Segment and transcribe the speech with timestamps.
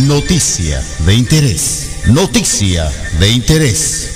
[0.00, 1.90] Noticia de interés.
[2.06, 4.08] Noticia de interés.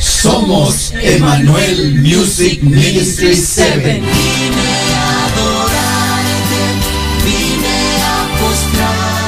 [0.00, 4.02] Somos Emanuel Music Ministry 7.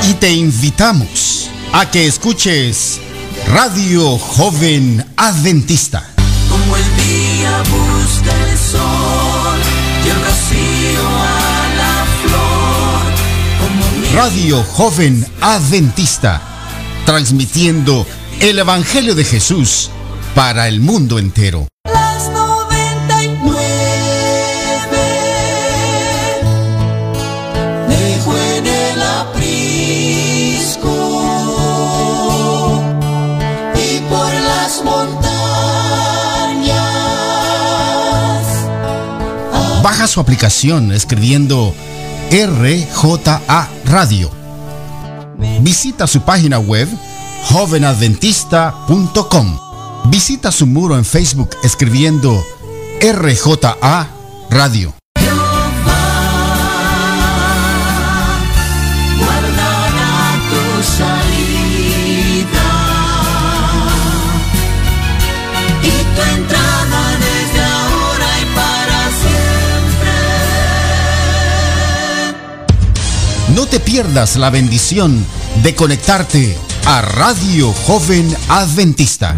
[0.08, 2.98] Y te invitamos a que escuches
[3.46, 6.03] Radio Joven Adventista.
[6.48, 9.58] Como el día busca el sol
[10.04, 10.24] y el
[14.15, 16.42] Radio Joven Adventista,
[17.06, 18.05] transmitiendo
[18.41, 19.88] el Evangelio de Jesús
[20.34, 21.68] para el mundo entero.
[21.84, 23.68] las 99
[27.88, 30.02] dejó en el aprisco.
[33.77, 35.30] Y por las montañas.
[39.84, 41.73] Baja su aplicación escribiendo
[42.30, 44.30] RJA Radio.
[45.62, 46.86] Visita su página web
[47.50, 49.59] jovenadventista.com.
[50.04, 52.40] Visita su muro en Facebook escribiendo
[53.00, 54.06] RJA
[54.48, 54.99] Radio.
[73.55, 75.25] No te pierdas la bendición
[75.62, 76.56] de conectarte
[76.87, 79.34] a Radio Joven Adventista.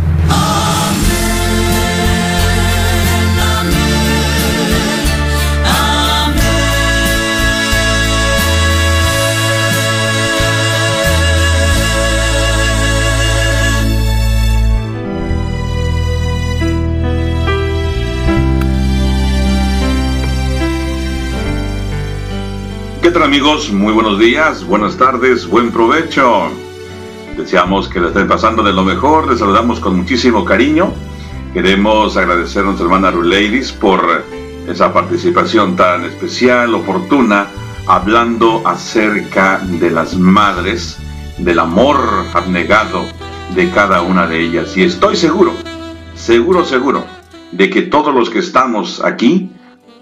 [23.03, 23.73] ¿Qué tal amigos?
[23.73, 26.53] Muy buenos días, buenas tardes, buen provecho.
[27.37, 30.93] Deseamos que le estén pasando de lo mejor, les saludamos con muchísimo cariño.
[31.53, 34.25] Queremos agradecer a nuestra hermana Ruleidis por
[34.69, 37.49] esa participación tan especial, oportuna,
[37.89, 40.97] hablando acerca de las madres,
[41.39, 41.99] del amor
[42.33, 43.05] abnegado
[43.57, 44.77] de cada una de ellas.
[44.77, 45.55] Y estoy seguro,
[46.15, 47.05] seguro, seguro,
[47.51, 49.51] de que todos los que estamos aquí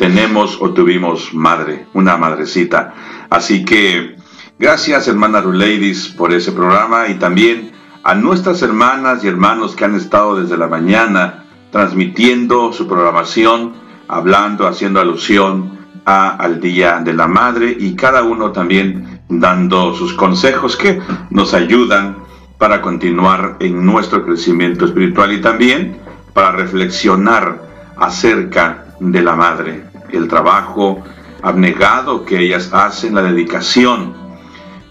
[0.01, 2.95] tenemos o tuvimos madre, una madrecita.
[3.29, 4.17] Así que
[4.59, 7.73] gracias hermana Ruleidis por ese programa y también
[8.03, 13.75] a nuestras hermanas y hermanos que han estado desde la mañana transmitiendo su programación,
[14.09, 20.15] hablando, haciendo alusión a, al Día de la Madre y cada uno también dando sus
[20.15, 22.17] consejos que nos ayudan
[22.57, 25.99] para continuar en nuestro crecimiento espiritual y también
[26.33, 27.69] para reflexionar
[27.99, 31.03] acerca de la madre, el trabajo
[31.43, 34.15] abnegado que ellas hacen, la dedicación.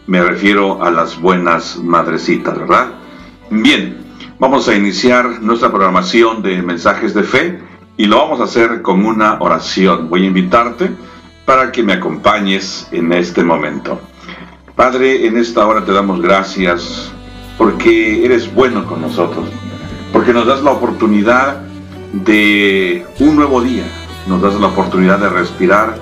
[0.07, 2.87] Me refiero a las buenas madrecitas, ¿verdad?
[3.49, 3.97] Bien,
[4.39, 7.59] vamos a iniciar nuestra programación de mensajes de fe
[7.97, 10.09] y lo vamos a hacer con una oración.
[10.09, 10.89] Voy a invitarte
[11.45, 13.99] para que me acompañes en este momento.
[14.75, 17.11] Padre, en esta hora te damos gracias
[17.57, 19.45] porque eres bueno con nosotros,
[20.13, 21.61] porque nos das la oportunidad
[22.13, 23.83] de un nuevo día,
[24.29, 25.97] nos das la oportunidad de respirar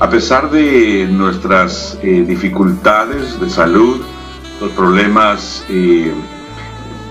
[0.00, 4.00] a pesar de nuestras eh, dificultades de salud,
[4.60, 6.12] los problemas eh,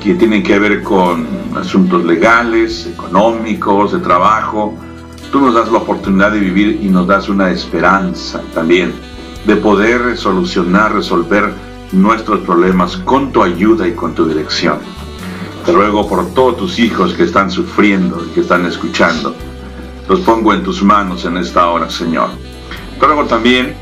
[0.01, 4.73] que tienen que ver con asuntos legales, económicos, de trabajo,
[5.33, 8.93] tú nos das la oportunidad de vivir y nos das una esperanza también
[9.45, 11.53] de poder solucionar, resolver
[11.91, 14.77] nuestros problemas con tu ayuda y con tu dirección.
[15.65, 19.35] Te ruego por todos tus hijos que están sufriendo y que están escuchando.
[20.07, 22.29] Los pongo en tus manos en esta hora, Señor.
[22.99, 23.75] Te ruego también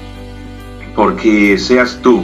[0.95, 2.23] porque seas tú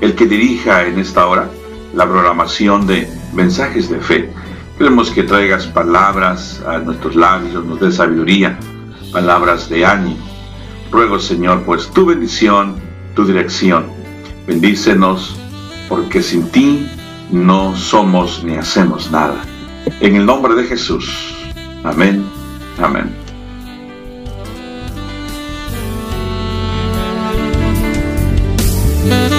[0.00, 1.48] el que dirija en esta hora
[1.94, 4.30] la programación de mensajes de fe.
[4.76, 8.58] Queremos que traigas palabras a nuestros labios, nos dé sabiduría,
[9.12, 10.18] palabras de ánimo.
[10.90, 12.76] Ruego, Señor, pues tu bendición,
[13.14, 13.86] tu dirección.
[14.46, 15.36] Bendícenos,
[15.88, 16.86] porque sin ti
[17.30, 19.42] no somos ni hacemos nada.
[20.00, 21.34] En el nombre de Jesús.
[21.84, 22.24] Amén.
[22.80, 23.27] Amén.
[29.08, 29.37] Música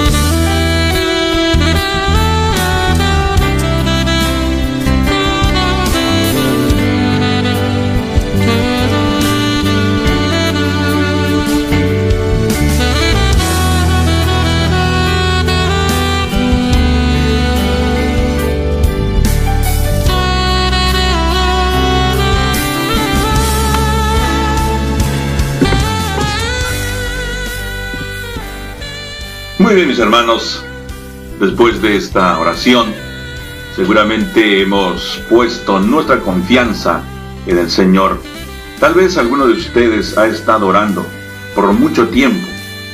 [29.70, 30.64] Muy bien, mis hermanos.
[31.40, 32.92] Después de esta oración,
[33.76, 37.04] seguramente hemos puesto nuestra confianza
[37.46, 38.20] en el Señor.
[38.80, 41.06] Tal vez alguno de ustedes ha estado orando
[41.54, 42.48] por mucho tiempo,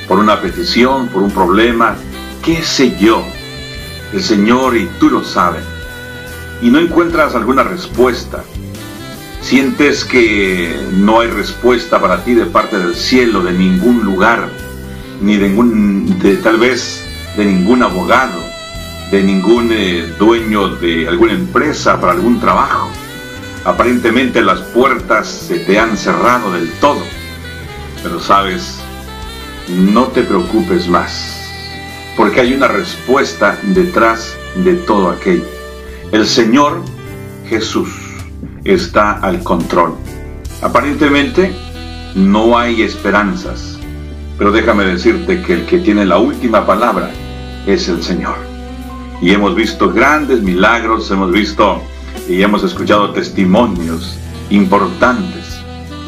[0.09, 1.95] por una petición, por un problema,
[2.43, 3.23] qué sé yo.
[4.11, 5.63] El Señor y tú lo sabes.
[6.61, 8.43] Y no encuentras alguna respuesta.
[9.39, 14.49] Sientes que no hay respuesta para ti de parte del cielo, de ningún lugar,
[15.25, 17.03] ni de, ningún, de tal vez
[17.35, 18.39] de ningún abogado,
[19.11, 22.91] de ningún eh, dueño de alguna empresa para algún trabajo.
[23.65, 27.01] Aparentemente las puertas se te han cerrado del todo.
[28.03, 28.79] Pero sabes,
[29.67, 31.49] no te preocupes más,
[32.15, 35.47] porque hay una respuesta detrás de todo aquello.
[36.11, 36.83] El Señor
[37.49, 37.89] Jesús
[38.63, 39.95] está al control.
[40.61, 41.51] Aparentemente
[42.13, 43.74] no hay esperanzas,
[44.37, 47.11] pero déjame decirte que el que tiene la última palabra
[47.65, 48.35] es el Señor.
[49.21, 51.81] Y hemos visto grandes milagros, hemos visto
[52.27, 54.17] y hemos escuchado testimonios
[54.49, 55.59] importantes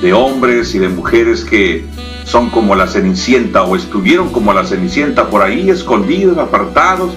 [0.02, 1.86] de hombres y de mujeres que
[2.26, 7.14] son como la cenicienta o estuvieron como la cenicienta por ahí escondidos, apartados,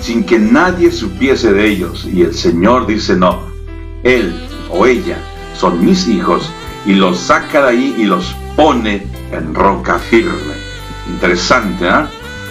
[0.00, 2.06] sin que nadie supiese de ellos.
[2.10, 3.40] Y el Señor dice, no,
[4.04, 4.34] Él
[4.70, 5.18] o ella
[5.58, 6.50] son mis hijos
[6.86, 10.54] y los saca de ahí y los pone en roca firme.
[11.08, 12.08] Interesante, ¿ah?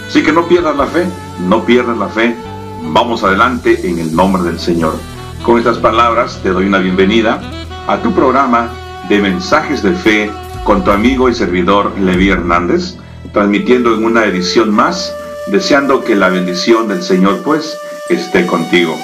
[0.07, 1.05] Así que no pierdas la fe,
[1.47, 2.35] no pierdas la fe.
[2.83, 4.97] Vamos adelante en el nombre del Señor.
[5.43, 7.41] Con estas palabras te doy una bienvenida
[7.87, 8.69] a tu programa
[9.09, 10.31] de mensajes de fe
[10.63, 12.95] con tu amigo y servidor Levi Hernández,
[13.33, 15.13] transmitiendo en una edición más,
[15.47, 17.77] deseando que la bendición del Señor pues
[18.09, 18.97] esté contigo.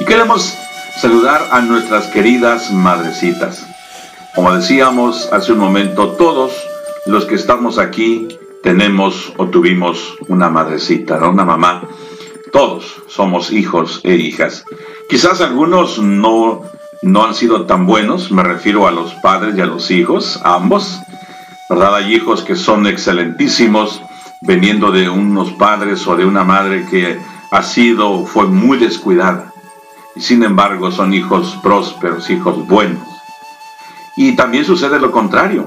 [0.00, 0.54] Y queremos
[1.00, 3.64] saludar a nuestras queridas madrecitas.
[4.38, 6.52] Como decíamos hace un momento, todos
[7.06, 8.28] los que estamos aquí
[8.62, 11.82] tenemos o tuvimos una madrecita, una mamá.
[12.52, 14.64] Todos somos hijos e hijas.
[15.10, 16.62] Quizás algunos no,
[17.02, 21.00] no han sido tan buenos, me refiero a los padres y a los hijos, ambos.
[21.68, 21.96] ¿Verdad?
[21.96, 24.00] Hay hijos que son excelentísimos,
[24.42, 27.18] veniendo de unos padres o de una madre que
[27.50, 29.52] ha sido, fue muy descuidada.
[30.14, 33.17] Y sin embargo son hijos prósperos, hijos buenos.
[34.18, 35.66] Y también sucede lo contrario.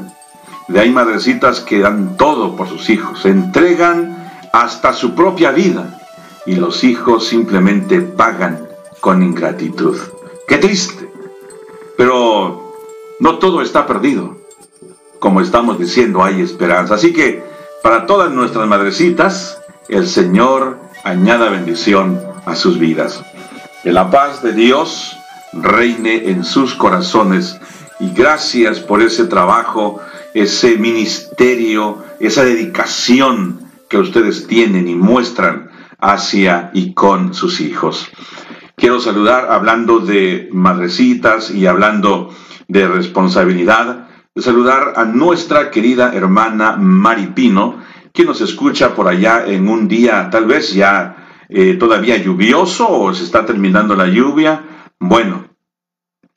[0.67, 6.01] De hay madrecitas que dan todo por sus hijos, entregan hasta su propia vida
[6.45, 8.67] y los hijos simplemente pagan
[8.99, 9.97] con ingratitud.
[10.49, 11.09] Qué triste.
[11.95, 12.73] Pero
[13.21, 14.35] no todo está perdido.
[15.19, 16.95] Como estamos diciendo, hay esperanza.
[16.95, 17.41] Así que
[17.81, 23.23] para todas nuestras madrecitas, el Señor añada bendición a sus vidas.
[23.81, 25.17] Que la paz de Dios
[25.53, 27.57] reine en sus corazones
[28.01, 30.01] y gracias por ese trabajo
[30.33, 33.59] ese ministerio, esa dedicación
[33.89, 35.69] que ustedes tienen y muestran
[35.99, 38.09] hacia y con sus hijos.
[38.75, 42.33] Quiero saludar hablando de madrecitas y hablando
[42.67, 47.81] de responsabilidad, saludar a nuestra querida hermana Mari Pino,
[48.13, 53.13] que nos escucha por allá en un día tal vez ya eh, todavía lluvioso o
[53.13, 54.63] se está terminando la lluvia.
[54.99, 55.45] Bueno,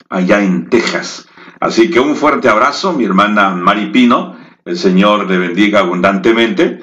[0.09, 1.27] allá en Texas.
[1.59, 4.35] Así que un fuerte abrazo, mi hermana Mari Pino,
[4.65, 6.81] el Señor le bendiga abundantemente.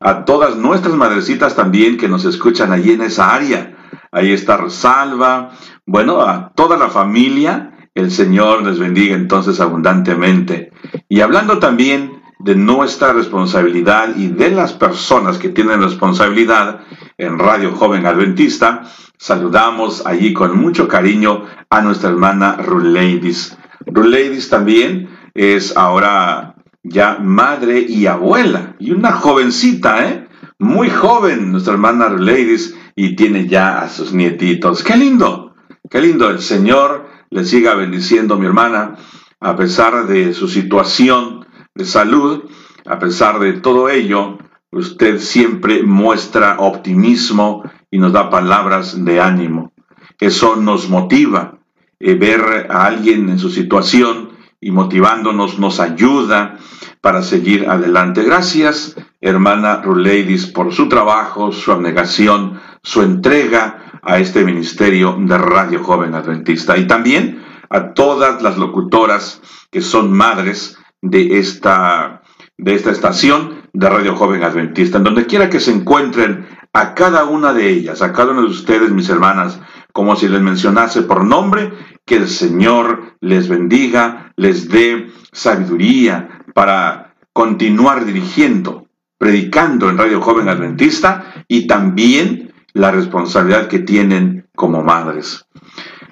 [0.00, 3.76] A todas nuestras madrecitas también que nos escuchan allí en esa área.
[4.12, 5.50] Ahí está Rosalba.
[5.86, 10.72] Bueno, a toda la familia, el Señor les bendiga entonces abundantemente.
[11.08, 16.80] Y hablando también de nuestra responsabilidad y de las personas que tienen responsabilidad
[17.18, 18.84] en Radio Joven Adventista,
[19.18, 23.58] saludamos allí con mucho cariño a nuestra hermana Ruleidis.
[23.86, 30.28] Ladies también es ahora ya madre y abuela, y una jovencita, ¿eh?
[30.58, 34.82] Muy joven, nuestra hermana Ladies, y tiene ya a sus nietitos.
[34.82, 35.54] ¡Qué lindo!
[35.88, 36.28] ¡Qué lindo!
[36.30, 38.96] El Señor le siga bendiciendo, mi hermana,
[39.40, 42.44] a pesar de su situación de salud,
[42.86, 44.38] a pesar de todo ello,
[44.70, 49.72] usted siempre muestra optimismo y nos da palabras de ánimo.
[50.18, 51.59] Eso nos motiva
[52.00, 54.30] eh, ver a alguien en su situación
[54.60, 56.56] y motivándonos nos ayuda
[57.00, 58.22] para seguir adelante.
[58.22, 65.84] Gracias, hermana Ruleidis, por su trabajo, su abnegación, su entrega a este ministerio de Radio
[65.84, 69.40] Joven Adventista y también a todas las locutoras
[69.70, 72.22] que son madres de esta,
[72.58, 77.24] de esta estación de Radio Joven Adventista, en donde quiera que se encuentren, a cada
[77.24, 79.60] una de ellas, a cada una de ustedes, mis hermanas,
[79.92, 81.72] como si les mencionase por nombre,
[82.04, 88.88] que el Señor les bendiga, les dé sabiduría para continuar dirigiendo,
[89.18, 95.46] predicando en Radio Joven Adventista y también la responsabilidad que tienen como madres.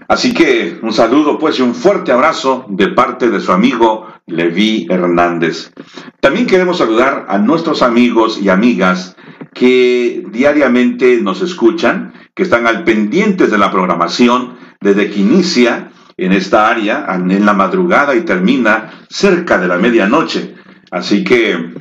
[0.08, 4.86] Así que un saludo pues y un fuerte abrazo de parte de su amigo Levi
[4.88, 5.72] Hernández.
[6.20, 9.16] También queremos saludar a nuestros amigos y amigas
[9.52, 16.32] que diariamente nos escuchan, que están al pendientes de la programación desde que inicia en
[16.32, 20.54] esta área, en la madrugada y termina cerca de la medianoche.
[20.90, 21.74] Así que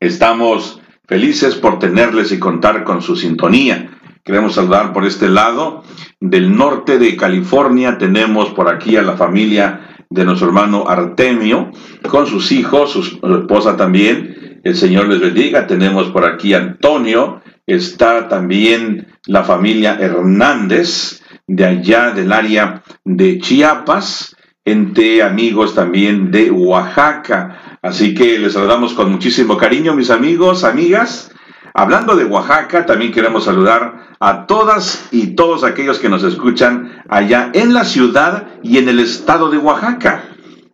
[0.00, 3.90] estamos felices por tenerles y contar con su sintonía.
[4.24, 5.84] Queremos saludar por este lado.
[6.20, 11.70] Del norte de California tenemos por aquí a la familia de nuestro hermano Artemio,
[12.08, 14.60] con sus hijos, su esposa también.
[14.64, 15.68] El Señor les bendiga.
[15.68, 17.42] Tenemos por aquí a Antonio.
[17.66, 26.50] Está también la familia Hernández de allá del área de Chiapas, entre amigos también de
[26.50, 27.78] Oaxaca.
[27.82, 31.30] Así que les saludamos con muchísimo cariño, mis amigos, amigas.
[31.72, 37.50] Hablando de Oaxaca, también queremos saludar a todas y todos aquellos que nos escuchan allá
[37.52, 40.24] en la ciudad y en el estado de Oaxaca.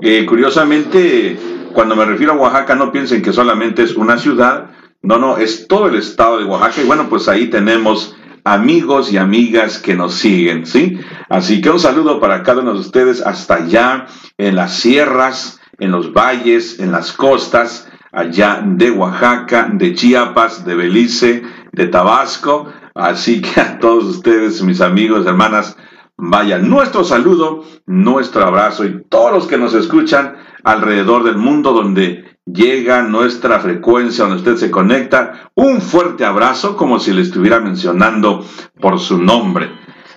[0.00, 1.38] Eh, curiosamente,
[1.74, 4.70] cuando me refiero a Oaxaca, no piensen que solamente es una ciudad,
[5.02, 9.16] no, no, es todo el estado de Oaxaca y bueno, pues ahí tenemos amigos y
[9.16, 10.98] amigas que nos siguen, ¿sí?
[11.28, 14.06] Así que un saludo para cada uno de ustedes hasta allá
[14.38, 20.74] en las sierras, en los valles, en las costas, allá de Oaxaca, de Chiapas, de
[20.74, 22.72] Belice, de Tabasco.
[22.94, 25.76] Así que a todos ustedes, mis amigos, hermanas,
[26.16, 32.31] vaya nuestro saludo, nuestro abrazo y todos los que nos escuchan alrededor del mundo donde
[32.46, 38.44] llega nuestra frecuencia, donde usted se conecta, un fuerte abrazo como si le estuviera mencionando
[38.80, 39.70] por su nombre.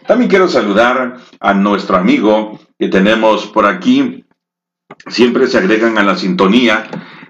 [0.08, 4.25] También quiero saludar a nuestro amigo que tenemos por aquí,
[5.08, 6.88] siempre se agregan a la sintonía,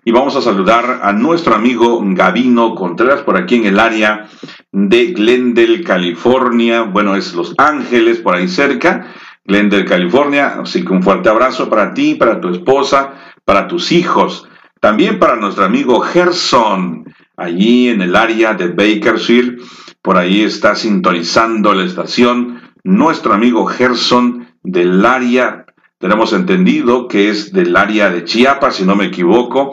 [0.07, 4.27] y vamos a saludar a nuestro amigo Gavino Contreras por aquí en el área
[4.71, 6.83] de Glendale, California.
[6.83, 9.07] Bueno, es Los Ángeles, por ahí cerca.
[9.43, 10.59] Glendale, California.
[10.61, 14.47] Así que un fuerte abrazo para ti, para tu esposa, para tus hijos.
[14.79, 19.61] También para nuestro amigo Gerson, allí en el área de Bakersfield.
[20.01, 25.65] Por ahí está sintonizando la estación nuestro amigo Gerson del área
[25.97, 29.71] tenemos entendido que es del área de Chiapas, si no me equivoco,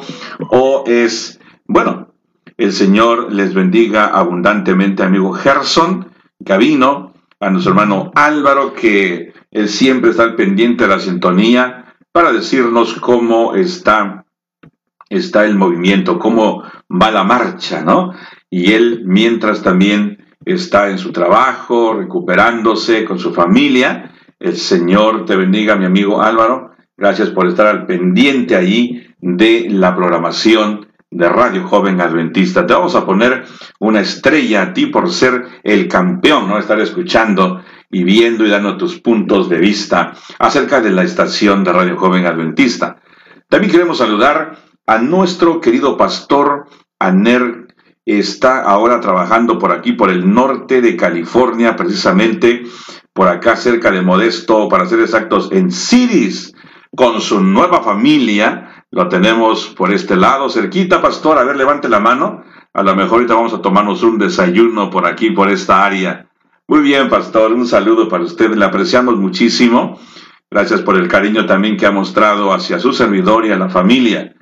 [0.50, 2.14] o es, bueno,
[2.56, 10.10] el Señor les bendiga abundantemente, amigo Gerson, Gavino, a nuestro hermano Álvaro, que él siempre
[10.10, 14.21] está al pendiente de la sintonía para decirnos cómo está,
[15.12, 18.12] está el movimiento, cómo va la marcha, ¿no?
[18.50, 25.36] Y él, mientras también está en su trabajo, recuperándose con su familia, el Señor te
[25.36, 26.72] bendiga, mi amigo Álvaro.
[26.96, 32.66] Gracias por estar al pendiente allí de la programación de Radio Joven Adventista.
[32.66, 33.44] Te vamos a poner
[33.78, 36.58] una estrella a ti por ser el campeón, ¿no?
[36.58, 41.72] Estar escuchando y viendo y dando tus puntos de vista acerca de la estación de
[41.72, 42.96] Radio Joven Adventista.
[43.48, 46.66] También queremos saludar a nuestro querido pastor
[46.98, 47.68] Aner.
[48.04, 52.64] Está ahora trabajando por aquí, por el norte de California, precisamente
[53.12, 56.52] por acá cerca de Modesto, para ser exactos, en Ciris,
[56.96, 58.86] con su nueva familia.
[58.90, 61.38] Lo tenemos por este lado, cerquita, pastor.
[61.38, 62.42] A ver, levante la mano.
[62.74, 66.28] A lo mejor ahorita vamos a tomarnos un desayuno por aquí, por esta área.
[66.66, 67.52] Muy bien, pastor.
[67.52, 68.50] Un saludo para usted.
[68.54, 70.00] Le apreciamos muchísimo.
[70.50, 74.34] Gracias por el cariño también que ha mostrado hacia su servidor y a la familia.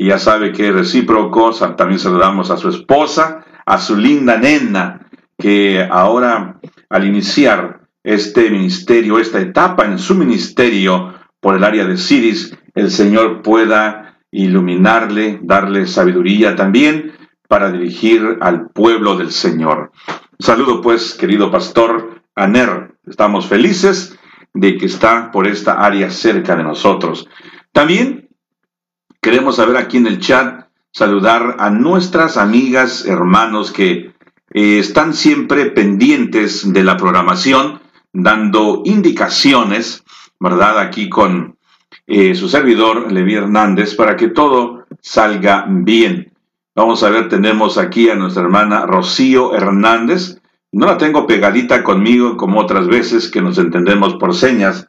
[0.00, 1.50] Y ya sabe que recíproco.
[1.76, 9.18] También saludamos a su esposa, a su linda nena, que ahora al iniciar este ministerio,
[9.18, 15.88] esta etapa en su ministerio por el área de Siris, el Señor pueda iluminarle, darle
[15.88, 17.14] sabiduría también
[17.48, 19.90] para dirigir al pueblo del Señor.
[20.38, 22.94] Saludo pues, querido pastor Aner.
[23.04, 24.16] Estamos felices
[24.54, 27.28] de que está por esta área cerca de nosotros.
[27.72, 28.27] También
[29.20, 34.12] queremos saber aquí en el chat, saludar a nuestras amigas, hermanos que
[34.52, 37.80] eh, están siempre pendientes de la programación
[38.12, 40.04] dando indicaciones,
[40.40, 40.78] ¿verdad?
[40.78, 41.56] Aquí con
[42.06, 46.32] eh, su servidor, Levi Hernández, para que todo salga bien.
[46.74, 50.40] Vamos a ver, tenemos aquí a nuestra hermana Rocío Hernández.
[50.70, 54.88] No la tengo pegadita conmigo como otras veces que nos entendemos por señas.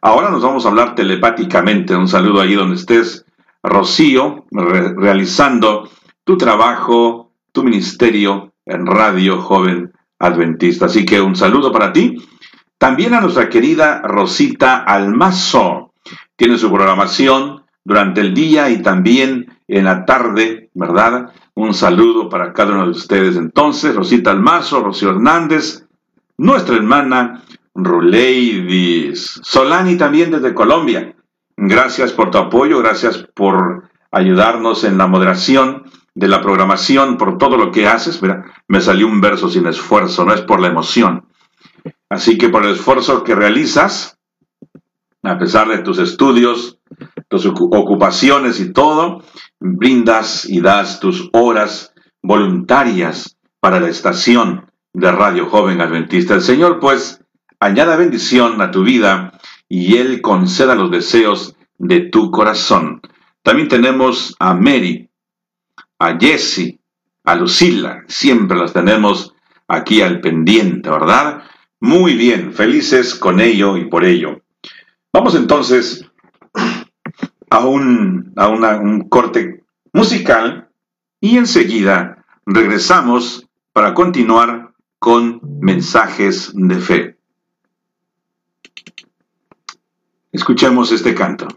[0.00, 1.94] Ahora nos vamos a hablar telepáticamente.
[1.94, 3.26] Un saludo allí donde estés,
[3.62, 5.88] Rocío, realizando
[6.24, 10.86] tu trabajo, tu ministerio en Radio Joven Adventista.
[10.86, 12.16] Así que un saludo para ti
[12.78, 15.92] también a nuestra querida Rosita Almazo.
[16.36, 21.32] Tiene su programación durante el día y también en la tarde, ¿verdad?
[21.54, 23.36] Un saludo para cada uno de ustedes.
[23.36, 25.86] Entonces, Rosita Almazo, Rocío Hernández,
[26.36, 27.42] nuestra hermana
[27.74, 31.16] Ruleidis, Solani también desde Colombia.
[31.60, 37.56] Gracias por tu apoyo, gracias por ayudarnos en la moderación de la programación, por todo
[37.56, 38.22] lo que haces.
[38.22, 41.26] Mira, me salió un verso sin esfuerzo, no es por la emoción.
[42.08, 44.18] Así que por el esfuerzo que realizas,
[45.24, 46.78] a pesar de tus estudios,
[47.26, 49.24] tus ocupaciones y todo,
[49.58, 56.34] brindas y das tus horas voluntarias para la estación de Radio Joven Adventista.
[56.34, 57.24] El Señor, pues,
[57.58, 59.32] añada bendición a tu vida
[59.68, 63.00] y Él conceda los deseos de tu corazón.
[63.42, 65.10] También tenemos a Mary,
[65.98, 66.80] a Jessie,
[67.24, 69.34] a Lucila, siempre las tenemos
[69.66, 71.44] aquí al pendiente, ¿verdad?
[71.80, 74.42] Muy bien, felices con ello y por ello.
[75.12, 76.04] Vamos entonces
[77.50, 80.70] a un, a un corte musical
[81.20, 87.18] y enseguida regresamos para continuar con mensajes de fe.
[90.30, 91.48] Escuchemos este canto.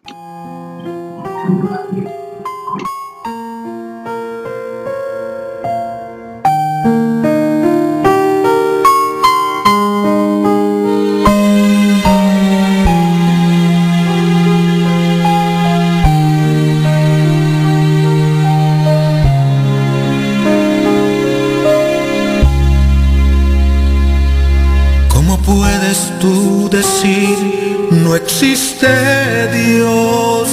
[28.23, 30.49] Existe Dios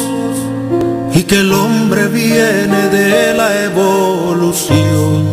[1.13, 5.27] y que el hombre viene de la evolución.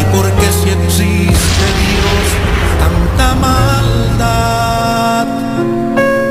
[0.00, 2.24] ¿Y porque si existe Dios
[2.84, 5.26] tanta maldad?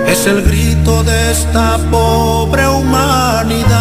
[0.07, 3.73] Es el grito de esta pobre humanidad.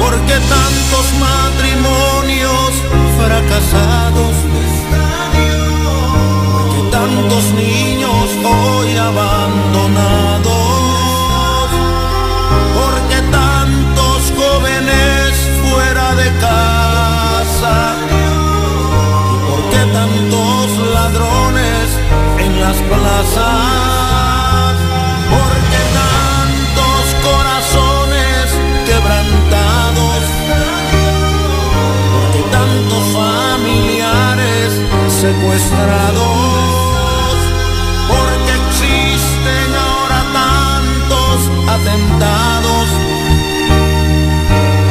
[0.00, 2.72] Porque tantos matrimonios
[3.18, 4.34] fracasados
[7.60, 10.50] niños hoy abandonados,
[12.76, 15.30] porque tantos jóvenes
[15.62, 17.76] fuera de casa,
[19.50, 21.86] porque tantos ladrones
[22.44, 24.74] en las plazas,
[25.34, 28.44] porque tantos corazones
[28.88, 30.22] quebrantados,
[32.14, 34.68] porque tantos familiares
[35.20, 36.59] secuestrados.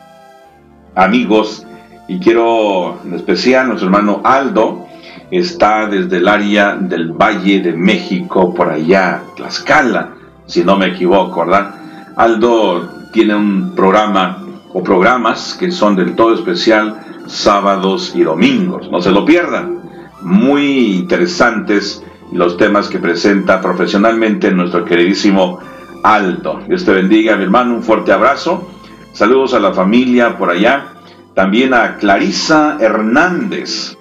[0.94, 1.66] amigos
[2.08, 4.86] y quiero en especial nuestro hermano Aldo,
[5.30, 10.10] está desde el área del Valle de México, por allá, Tlaxcala,
[10.46, 11.74] si no me equivoco, ¿verdad?
[12.16, 14.44] Aldo tiene un programa
[14.74, 18.90] o programas que son del todo especial sábados y domingos.
[18.90, 19.80] No se lo pierdan.
[20.22, 25.58] Muy interesantes los temas que presenta profesionalmente nuestro queridísimo
[26.02, 26.60] Aldo.
[26.66, 27.74] Dios te bendiga, mi hermano.
[27.74, 28.68] Un fuerte abrazo.
[29.12, 30.94] Saludos a la familia por allá.
[31.34, 33.96] También a Clarisa Hernández.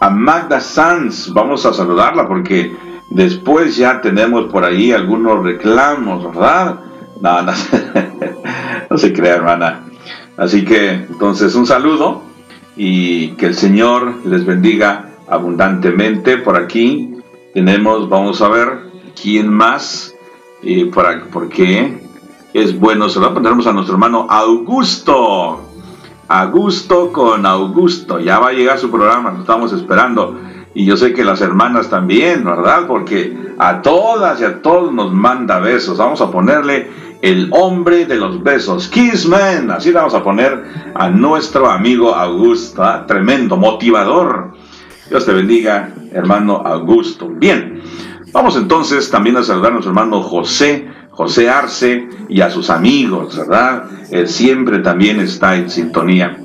[0.00, 1.32] A Magda Sanz.
[1.32, 2.76] Vamos a saludarla porque
[3.10, 6.80] después ya tenemos por ahí algunos reclamos, ¿verdad?
[7.20, 7.52] No, no,
[8.98, 9.80] se crea, hermana.
[10.36, 12.22] Así que, entonces, un saludo
[12.76, 16.38] y que el Señor les bendiga abundantemente.
[16.38, 17.14] Por aquí
[17.54, 18.90] tenemos, vamos a ver,
[19.20, 20.14] quién más,
[20.60, 22.02] y por porque
[22.52, 23.34] es bueno saludar.
[23.34, 25.60] Tenemos a nuestro hermano Augusto.
[26.26, 28.18] Augusto con Augusto.
[28.18, 30.40] Ya va a llegar su programa, lo estamos esperando.
[30.74, 32.86] Y yo sé que las hermanas también, ¿verdad?
[32.88, 35.98] Porque a todas y a todos nos manda besos.
[35.98, 36.90] Vamos a ponerle
[37.22, 38.88] el hombre de los besos.
[38.88, 40.64] Kissman, así le vamos a poner
[40.94, 43.04] a nuestro amigo Augusto, ¿ah?
[43.06, 44.53] tremendo motivador.
[45.08, 47.28] Dios te bendiga, hermano Augusto.
[47.28, 47.82] Bien,
[48.32, 53.36] vamos entonces también a saludar a nuestro hermano José, José Arce y a sus amigos,
[53.36, 53.84] ¿verdad?
[54.10, 56.38] Él siempre también está en sintonía.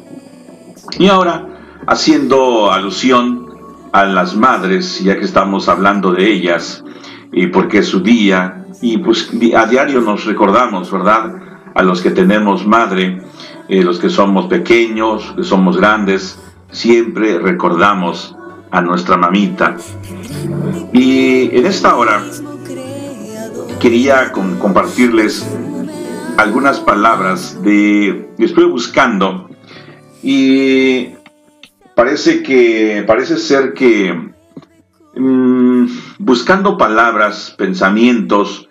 [0.98, 1.48] Y ahora,
[1.88, 3.48] haciendo alusión
[3.94, 6.84] a las madres, ya que estamos hablando de ellas,
[7.32, 11.34] y porque es su día, y pues a diario nos recordamos, ¿verdad?
[11.74, 13.22] A los que tenemos madre,
[13.70, 16.40] eh, los que somos pequeños, que somos grandes,
[16.72, 18.36] siempre recordamos
[18.72, 19.78] a nuestra mamita.
[20.94, 22.24] Y en esta hora
[23.80, 25.46] quería compartirles
[26.38, 29.50] algunas palabras de estoy buscando
[30.24, 31.10] y
[31.96, 34.32] parece que parece ser que
[35.16, 35.86] mm,
[36.18, 38.70] buscando palabras, pensamientos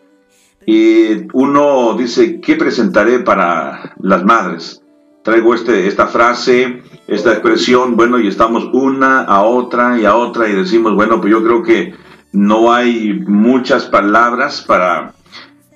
[0.66, 4.82] y uno dice, ¿qué presentaré para las madres?
[5.22, 10.48] Traigo este, esta frase, esta expresión, bueno, y estamos una a otra y a otra
[10.48, 11.94] y decimos, bueno, pues yo creo que
[12.32, 15.14] no hay muchas palabras para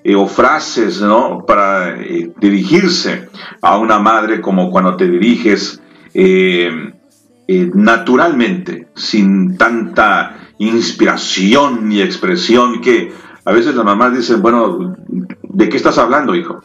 [0.05, 1.45] eh, o frases, ¿no?
[1.47, 3.29] Para eh, dirigirse
[3.61, 5.81] a una madre como cuando te diriges
[6.15, 6.93] eh,
[7.75, 13.13] naturalmente, sin tanta inspiración y expresión que
[13.45, 14.97] a veces las mamás dicen, bueno,
[15.43, 16.63] ¿de qué estás hablando, hijo?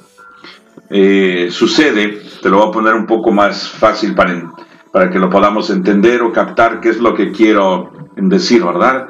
[1.50, 4.52] Sucede, te lo voy a poner un poco más fácil para,
[4.92, 9.10] para que lo podamos entender o captar qué es lo que quiero decir, ¿verdad?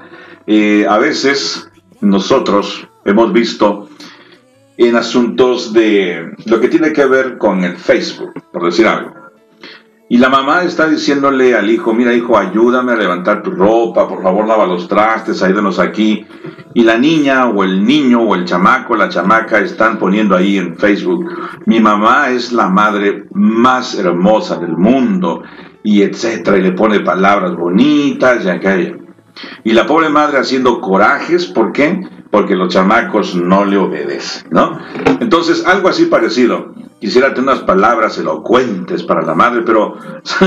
[0.90, 1.70] a veces
[2.02, 3.90] nosotros hemos visto
[4.78, 9.17] en asuntos de lo que tiene que ver con el Facebook, por decir algo.
[10.10, 14.24] Y la mamá está diciéndole al hijo, mira hijo, ayúdame a levantar tu ropa, por
[14.24, 16.26] favor lava los trastes, ayúdanos aquí.
[16.74, 20.78] Y la niña o el niño o el chamaco, la chamaca están poniendo ahí en
[20.78, 21.26] Facebook,
[21.66, 25.44] mi mamá es la madre más hermosa del mundo,
[25.84, 28.98] y etcétera, y le pone palabras bonitas y aquello.
[29.64, 32.02] Y la pobre madre haciendo corajes, ¿por qué?
[32.32, 34.80] Porque los chamacos no le obedecen, ¿no?
[35.20, 36.74] Entonces, algo así parecido.
[37.00, 39.98] Quisiera tener unas palabras elocuentes para la madre, pero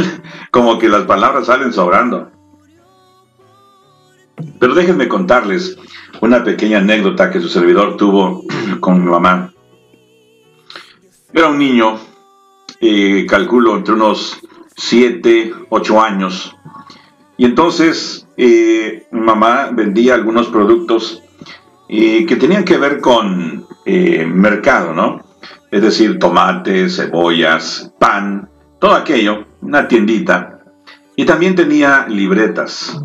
[0.51, 2.31] como que las palabras salen sobrando.
[4.59, 5.79] Pero déjenme contarles
[6.21, 8.43] una pequeña anécdota que su servidor tuvo
[8.81, 9.53] con mi mamá.
[11.33, 11.99] Era un niño,
[12.81, 14.41] eh, calculo entre unos
[14.77, 16.57] 7, 8 años,
[17.37, 21.23] y entonces eh, mi mamá vendía algunos productos
[21.89, 25.30] eh, que tenían que ver con mercado, ¿no?
[25.70, 28.48] Es decir, tomates, cebollas, pan,
[28.80, 30.61] todo aquello, una tiendita.
[31.16, 32.98] Y también tenía libretas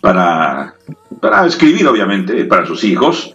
[0.00, 0.74] para,
[1.20, 3.34] para escribir, obviamente, para sus hijos.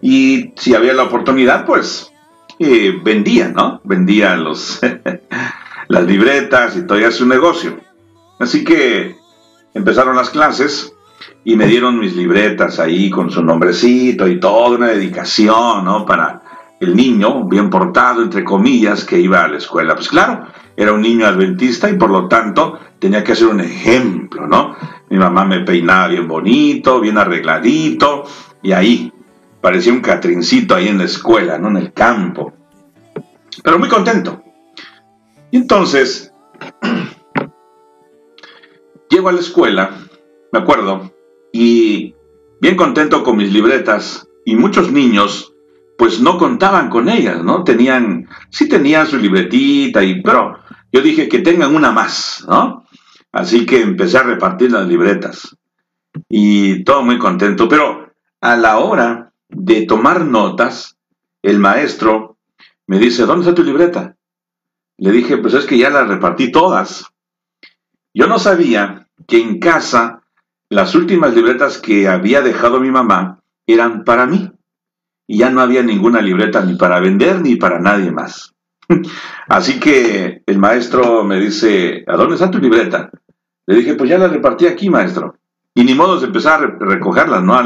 [0.00, 2.10] Y si había la oportunidad, pues
[2.58, 3.80] vendía, ¿no?
[3.84, 4.80] Vendía los,
[5.88, 7.78] las libretas y todo su negocio.
[8.38, 9.16] Así que
[9.74, 10.92] empezaron las clases
[11.44, 16.04] y me dieron mis libretas ahí con su nombrecito y toda una dedicación, ¿no?
[16.04, 16.42] Para
[16.80, 19.94] el niño bien portado, entre comillas, que iba a la escuela.
[19.94, 24.46] Pues claro, era un niño adventista y por lo tanto tenía que ser un ejemplo,
[24.46, 24.76] ¿no?
[25.08, 28.24] Mi mamá me peinaba bien bonito, bien arregladito
[28.62, 29.12] y ahí
[29.60, 31.68] parecía un catrincito ahí en la escuela, ¿no?
[31.68, 32.52] En el campo.
[33.62, 34.42] Pero muy contento.
[35.50, 36.32] Y entonces
[39.08, 39.90] Llego a la escuela,
[40.52, 41.12] me acuerdo,
[41.52, 42.14] y
[42.60, 45.54] bien contento con mis libretas, y muchos niños
[45.98, 47.64] pues no contaban con ellas, ¿no?
[47.64, 50.58] Tenían, sí tenían su libretita, y, pero
[50.92, 52.84] yo dije que tengan una más, ¿no?
[53.32, 55.56] Así que empecé a repartir las libretas.
[56.28, 60.96] Y todo muy contento, pero a la hora de tomar notas,
[61.42, 62.38] el maestro
[62.86, 64.16] me dice, ¿dónde está tu libreta?
[64.98, 67.12] Le dije, pues es que ya las repartí todas.
[68.14, 70.22] Yo no sabía que en casa
[70.68, 74.50] las últimas libretas que había dejado mi mamá eran para mí.
[75.26, 78.54] Y ya no había ninguna libreta ni para vender ni para nadie más.
[79.48, 83.10] Así que el maestro me dice, ¿a dónde está tu libreta?
[83.66, 85.36] Le dije, pues ya la repartí aquí, maestro.
[85.74, 87.58] Y ni modo de empezar a recogerlas, ¿no?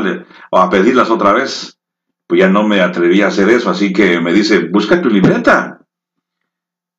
[0.51, 1.79] O a pedirlas otra vez.
[2.27, 5.81] Pues ya no me atreví a hacer eso, así que me dice, busca tu libreta.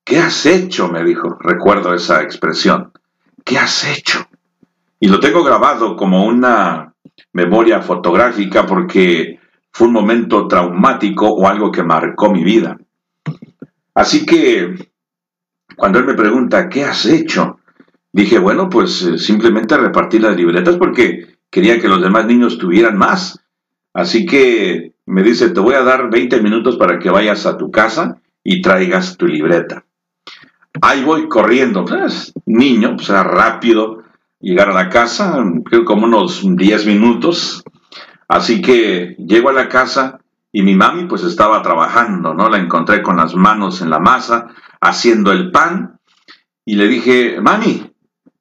[0.04, 0.90] ¿Qué has hecho?
[0.90, 1.38] me dijo.
[1.40, 2.92] Recuerdo esa expresión.
[3.44, 4.28] ¿qué has hecho?
[5.00, 6.94] Y lo tengo grabado como una
[7.34, 9.40] memoria fotográfica porque
[9.72, 12.78] fue un momento traumático o algo que marcó mi vida.
[13.94, 14.76] Así que
[15.76, 17.60] cuando él me pregunta, ¿qué has hecho?
[18.14, 22.98] Dije, bueno, pues eh, simplemente repartir las libretas porque quería que los demás niños tuvieran
[22.98, 23.40] más.
[23.94, 27.72] Así que me dice, te voy a dar 20 minutos para que vayas a tu
[27.72, 29.86] casa y traigas tu libreta.
[30.82, 34.04] Ahí voy corriendo, pues, niño, pues era rápido
[34.40, 37.64] llegar a la casa, creo como unos 10 minutos.
[38.32, 40.22] Así que llego a la casa
[40.54, 42.48] y mi mami pues estaba trabajando, ¿no?
[42.48, 44.48] La encontré con las manos en la masa,
[44.80, 46.00] haciendo el pan.
[46.64, 47.92] Y le dije, mami,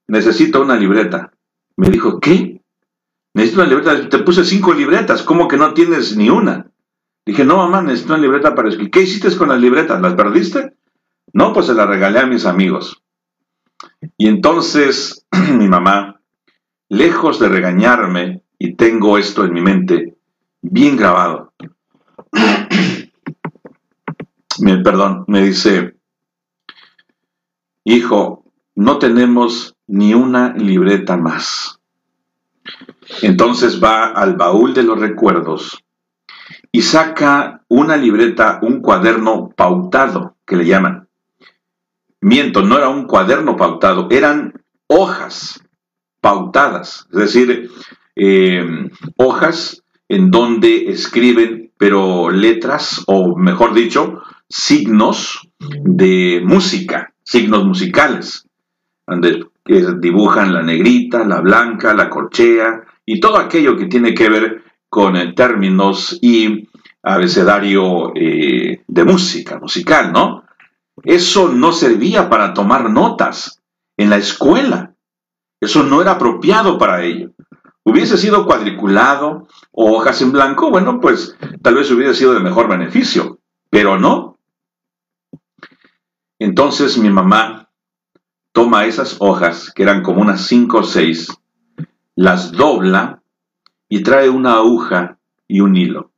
[0.07, 1.33] necesito una libreta.
[1.77, 2.63] Me dijo, ¿qué?
[3.35, 4.09] Necesito una libreta.
[4.09, 6.71] Te puse cinco libretas, ¿cómo que no tienes ni una?
[7.27, 8.93] Dije, no, mamá, necesito una libreta para escribir.
[8.93, 10.01] ¿Qué hiciste con las libretas?
[10.01, 10.77] ¿Las perdiste?
[11.33, 13.03] No, pues se la regalé a mis amigos.
[14.17, 15.27] Y entonces
[15.59, 16.21] mi mamá,
[16.89, 20.19] lejos de regañarme, y tengo esto en mi mente
[20.61, 21.55] bien grabado,
[24.61, 25.97] me, perdón, me dice,
[27.85, 28.45] hijo,
[28.75, 31.81] no tenemos ni una libreta más.
[33.23, 35.83] Entonces va al baúl de los recuerdos
[36.71, 41.09] y saca una libreta, un cuaderno pautado, que le llaman.
[42.21, 45.65] Miento, no era un cuaderno pautado, eran hojas
[46.21, 47.71] pautadas, es decir,
[48.17, 48.65] eh,
[49.17, 58.47] hojas en donde escriben pero letras, o mejor dicho, signos de música, signos musicales,
[59.07, 59.47] donde
[59.99, 65.17] dibujan la negrita, la blanca, la corchea y todo aquello que tiene que ver con
[65.17, 66.69] eh, términos y
[67.03, 70.45] abecedario eh, de música, musical, ¿no?
[71.03, 73.63] Eso no servía para tomar notas
[73.97, 74.95] en la escuela.
[75.61, 77.31] Eso no era apropiado para ello.
[77.85, 82.69] Hubiese sido cuadriculado o hojas en blanco, bueno, pues tal vez hubiera sido de mejor
[82.69, 83.41] beneficio,
[83.71, 84.39] pero no.
[86.39, 87.71] Entonces mi mamá
[88.53, 91.29] toma esas hojas, que eran como unas cinco o seis,
[92.17, 93.23] las dobla
[93.89, 96.13] y trae una aguja y un hilo.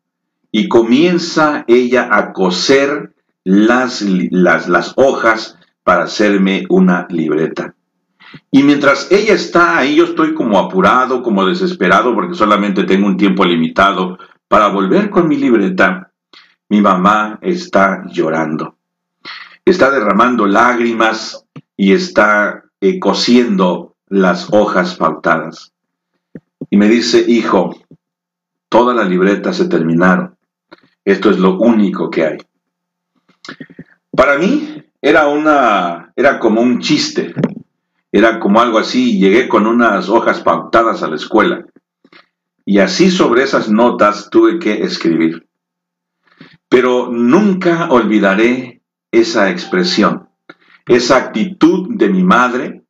[0.50, 7.74] Y comienza ella a coser las, las, las hojas para hacerme una libreta.
[8.50, 13.16] Y mientras ella está ahí, yo estoy como apurado, como desesperado, porque solamente tengo un
[13.16, 14.18] tiempo limitado
[14.48, 16.12] para volver con mi libreta.
[16.68, 18.76] Mi mamá está llorando.
[19.64, 25.72] Está derramando lágrimas y está eh, cosiendo las hojas pautadas.
[26.68, 27.76] Y me dice, hijo,
[28.68, 30.36] todas las libretas se terminaron.
[31.04, 32.38] Esto es lo único que hay.
[34.10, 37.34] Para mí era una, era como un chiste,
[38.12, 39.18] era como algo así.
[39.18, 41.64] Llegué con unas hojas pautadas a la escuela
[42.64, 45.48] y así sobre esas notas tuve que escribir.
[46.68, 50.28] Pero nunca olvidaré esa expresión,
[50.86, 52.84] esa actitud de mi madre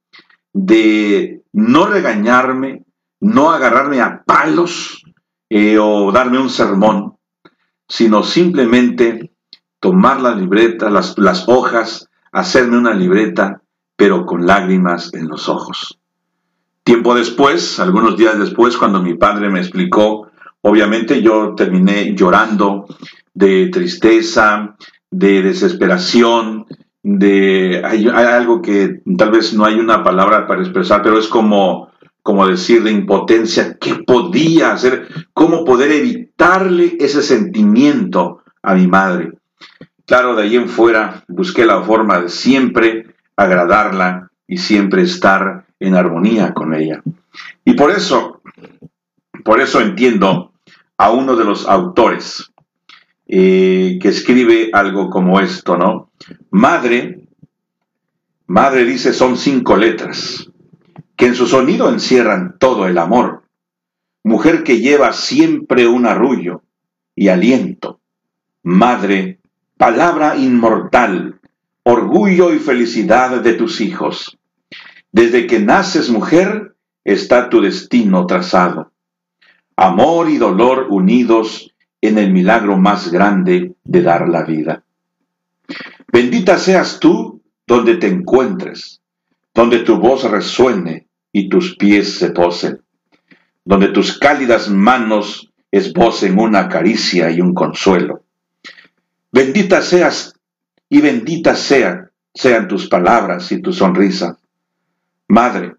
[0.52, 2.84] de no regañarme,
[3.20, 5.02] no agarrarme a palos
[5.48, 7.16] eh, o darme un sermón,
[7.88, 9.32] sino simplemente
[9.80, 13.61] tomar las, las hojas, hacerme una libreta,
[14.02, 15.96] pero con lágrimas en los ojos.
[16.82, 20.26] Tiempo después, algunos días después, cuando mi padre me explicó,
[20.60, 22.86] obviamente yo terminé llorando
[23.32, 24.74] de tristeza,
[25.08, 26.66] de desesperación,
[27.04, 31.92] de hay, algo que tal vez no hay una palabra para expresar, pero es como
[32.24, 35.06] como decir de impotencia, ¿qué podía hacer?
[35.32, 39.30] ¿Cómo poder evitarle ese sentimiento a mi madre?
[40.06, 45.94] Claro, de ahí en fuera busqué la forma de siempre agradarla y siempre estar en
[45.94, 47.02] armonía con ella.
[47.64, 48.42] Y por eso,
[49.44, 50.52] por eso entiendo
[50.96, 52.52] a uno de los autores
[53.26, 56.10] eh, que escribe algo como esto, ¿no?
[56.50, 57.26] Madre,
[58.46, 60.50] madre dice son cinco letras,
[61.16, 63.44] que en su sonido encierran todo el amor.
[64.24, 66.62] Mujer que lleva siempre un arrullo
[67.16, 68.00] y aliento.
[68.62, 69.40] Madre,
[69.76, 71.40] palabra inmortal,
[71.84, 74.38] orgullo y felicidad de tus hijos.
[75.10, 78.92] Desde que naces mujer, está tu destino trazado.
[79.76, 84.84] Amor y dolor unidos en el milagro más grande de dar la vida.
[86.12, 89.00] Bendita seas tú donde te encuentres,
[89.54, 92.82] donde tu voz resuene y tus pies se posen,
[93.64, 98.24] donde tus cálidas manos esbocen una caricia y un consuelo.
[99.30, 100.34] Bendita seas
[100.92, 104.38] y bendita sean, sean tus palabras y tu sonrisa.
[105.26, 105.76] Madre,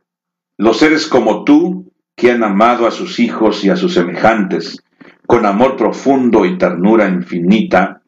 [0.58, 4.84] los seres como tú que han amado a sus hijos y a sus semejantes,
[5.28, 8.02] con amor profundo y ternura infinita,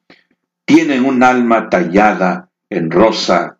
[0.65, 3.59] tienen un alma tallada en rosa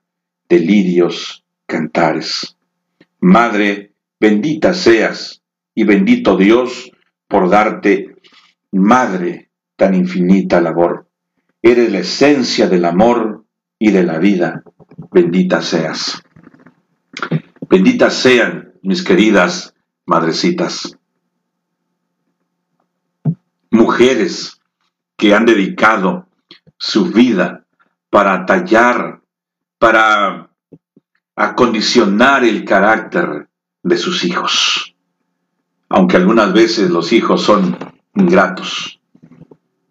[0.50, 2.58] de lirios cantares.
[3.20, 5.44] Madre, bendita seas
[5.76, 6.92] y bendito Dios
[7.28, 8.16] por darte,
[8.72, 11.05] Madre, tan infinita labor.
[11.66, 13.44] Eres la esencia del amor
[13.80, 14.64] y de la vida.
[15.12, 16.22] Bendita seas.
[17.68, 19.74] Benditas sean mis queridas
[20.06, 20.96] madrecitas
[23.72, 24.60] mujeres
[25.18, 26.28] que han dedicado
[26.78, 27.66] su vida
[28.10, 29.22] para tallar,
[29.78, 30.50] para
[31.36, 33.50] acondicionar el carácter
[33.84, 34.96] de sus hijos.
[35.90, 37.78] Aunque algunas veces los hijos son
[38.16, 39.00] ingratos,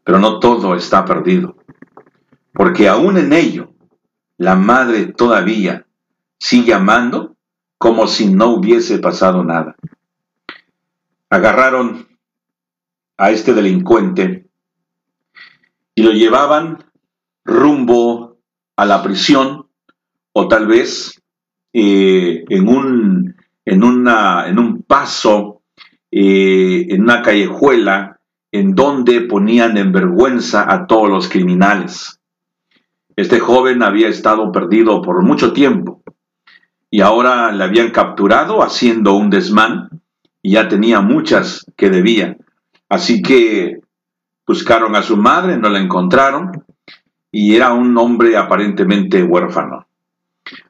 [0.03, 1.54] pero no todo está perdido,
[2.55, 3.75] porque aún en ello
[4.39, 5.87] la madre todavía
[6.39, 7.37] sigue amando
[7.79, 9.77] como si no hubiese pasado nada.
[11.29, 12.07] Agarraron
[13.17, 14.47] a este delincuente
[15.95, 16.85] y lo llevaban
[17.45, 18.39] rumbo
[18.77, 19.67] a la prisión
[20.33, 21.21] o tal vez
[21.73, 25.63] eh, en, un, en, una, en un paso,
[26.11, 28.21] eh, en una callejuela,
[28.53, 32.21] en donde ponían en vergüenza a todos los criminales.
[33.17, 36.03] Este joven había estado perdido por mucho tiempo
[36.91, 40.01] y ahora le habían capturado haciendo un desmán
[40.43, 42.37] y ya tenía muchas que debía.
[42.89, 43.81] Así que
[44.47, 46.65] buscaron a su madre, no la encontraron
[47.31, 49.87] y era un hombre aparentemente huérfano.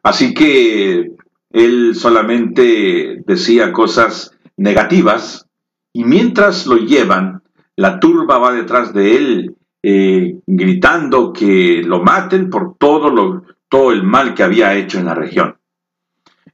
[0.02, 1.12] Así que
[1.50, 5.46] él solamente decía cosas negativas
[5.92, 7.42] y mientras lo llevan,
[7.76, 9.53] la turba va detrás de él
[9.86, 15.04] eh, gritando que lo maten por todo, lo, todo el mal que había hecho en
[15.04, 15.58] la región.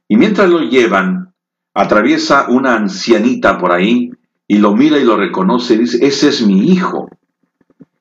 [0.09, 1.33] Y mientras lo llevan,
[1.73, 4.11] atraviesa una ancianita por ahí
[4.49, 7.09] y lo mira y lo reconoce y dice, ese es mi hijo.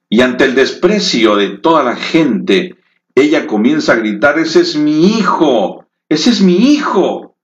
[0.09, 2.75] Y ante el desprecio de toda la gente,
[3.15, 7.37] ella comienza a gritar, ese es mi hijo, ese es mi hijo.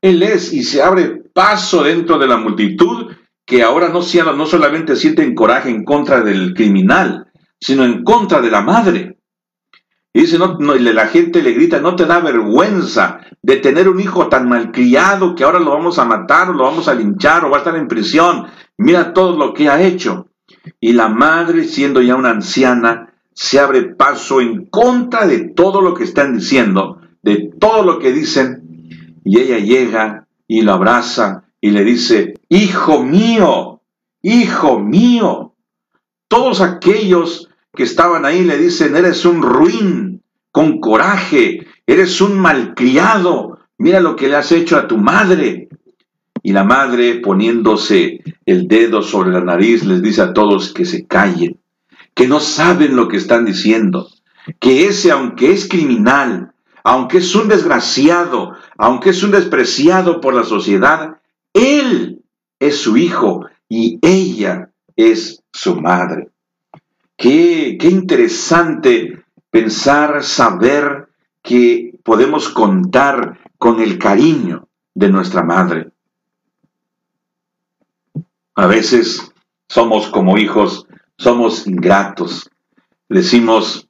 [0.00, 3.12] Él es y se abre paso dentro de la multitud
[3.44, 4.00] que ahora no,
[4.34, 7.23] no solamente sienten coraje en contra del criminal,
[7.64, 9.16] sino en contra de la madre.
[10.12, 14.28] Y dice, no, la gente le grita, no te da vergüenza de tener un hijo
[14.28, 17.56] tan malcriado que ahora lo vamos a matar o lo vamos a linchar o va
[17.56, 18.48] a estar en prisión.
[18.76, 20.28] Mira todo lo que ha hecho.
[20.78, 25.94] Y la madre, siendo ya una anciana, se abre paso en contra de todo lo
[25.94, 28.90] que están diciendo, de todo lo que dicen,
[29.24, 33.80] y ella llega y lo abraza y le dice, Hijo mío,
[34.20, 35.54] hijo mío.
[36.28, 43.58] Todos aquellos que estaban ahí le dicen, eres un ruin, con coraje, eres un malcriado,
[43.78, 45.68] mira lo que le has hecho a tu madre.
[46.42, 51.06] Y la madre, poniéndose el dedo sobre la nariz, les dice a todos que se
[51.06, 51.58] callen,
[52.14, 54.08] que no saben lo que están diciendo,
[54.60, 56.52] que ese, aunque es criminal,
[56.84, 61.16] aunque es un desgraciado, aunque es un despreciado por la sociedad,
[61.54, 62.22] él
[62.60, 66.33] es su hijo y ella es su madre.
[67.16, 71.08] Qué, qué interesante pensar, saber
[71.42, 75.90] que podemos contar con el cariño de nuestra madre.
[78.54, 79.32] A veces
[79.68, 80.86] somos como hijos,
[81.16, 82.50] somos ingratos.
[83.08, 83.88] Decimos,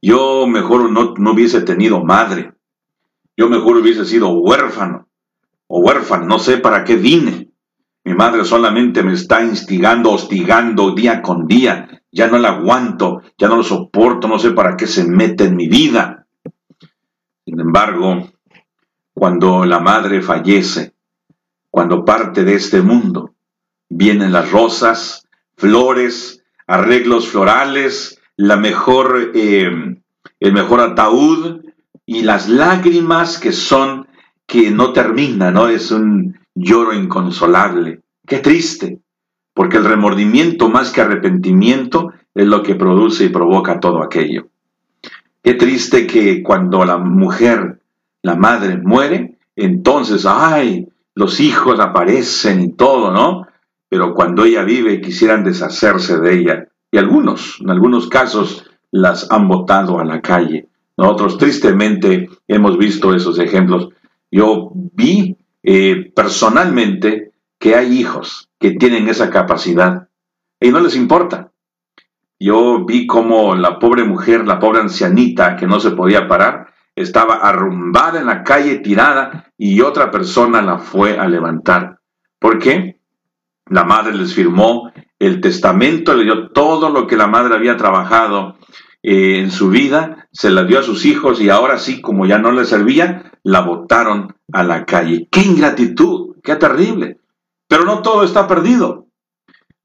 [0.00, 2.52] yo mejor no, no hubiese tenido madre,
[3.36, 5.08] yo mejor hubiese sido huérfano
[5.66, 7.47] o huérfano, no sé para qué vine.
[8.08, 12.00] Mi madre solamente me está instigando, hostigando día con día.
[12.10, 15.56] Ya no la aguanto, ya no lo soporto, no sé para qué se mete en
[15.56, 16.26] mi vida.
[17.44, 18.30] Sin embargo,
[19.12, 20.94] cuando la madre fallece,
[21.70, 23.34] cuando parte de este mundo,
[23.90, 25.28] vienen las rosas,
[25.58, 29.70] flores, arreglos florales, la mejor, eh,
[30.40, 31.60] el mejor ataúd
[32.06, 34.08] y las lágrimas que son
[34.46, 35.68] que no termina, ¿no?
[35.68, 38.02] Es un lloro inconsolable.
[38.26, 39.00] Qué triste,
[39.54, 44.48] porque el remordimiento más que arrepentimiento es lo que produce y provoca todo aquello.
[45.42, 47.80] Qué triste que cuando la mujer,
[48.22, 53.46] la madre, muere, entonces, ay, los hijos aparecen y todo, ¿no?
[53.88, 56.68] Pero cuando ella vive quisieran deshacerse de ella.
[56.90, 60.68] Y algunos, en algunos casos, las han botado a la calle.
[60.96, 63.88] Nosotros tristemente hemos visto esos ejemplos
[64.30, 65.36] yo vi
[65.70, 70.08] eh, personalmente que hay hijos que tienen esa capacidad
[70.58, 71.52] y no les importa.
[72.40, 77.34] Yo vi como la pobre mujer, la pobre ancianita que no se podía parar, estaba
[77.34, 81.98] arrumbada en la calle, tirada, y otra persona la fue a levantar.
[82.38, 83.02] ¿Por qué?
[83.66, 88.56] La madre les firmó el testamento, le dio todo lo que la madre había trabajado
[89.10, 92.52] en su vida, se la dio a sus hijos y ahora sí, como ya no
[92.52, 95.28] le servía, la botaron a la calle.
[95.30, 96.36] ¡Qué ingratitud!
[96.42, 97.18] ¡Qué terrible!
[97.68, 99.06] Pero no todo está perdido.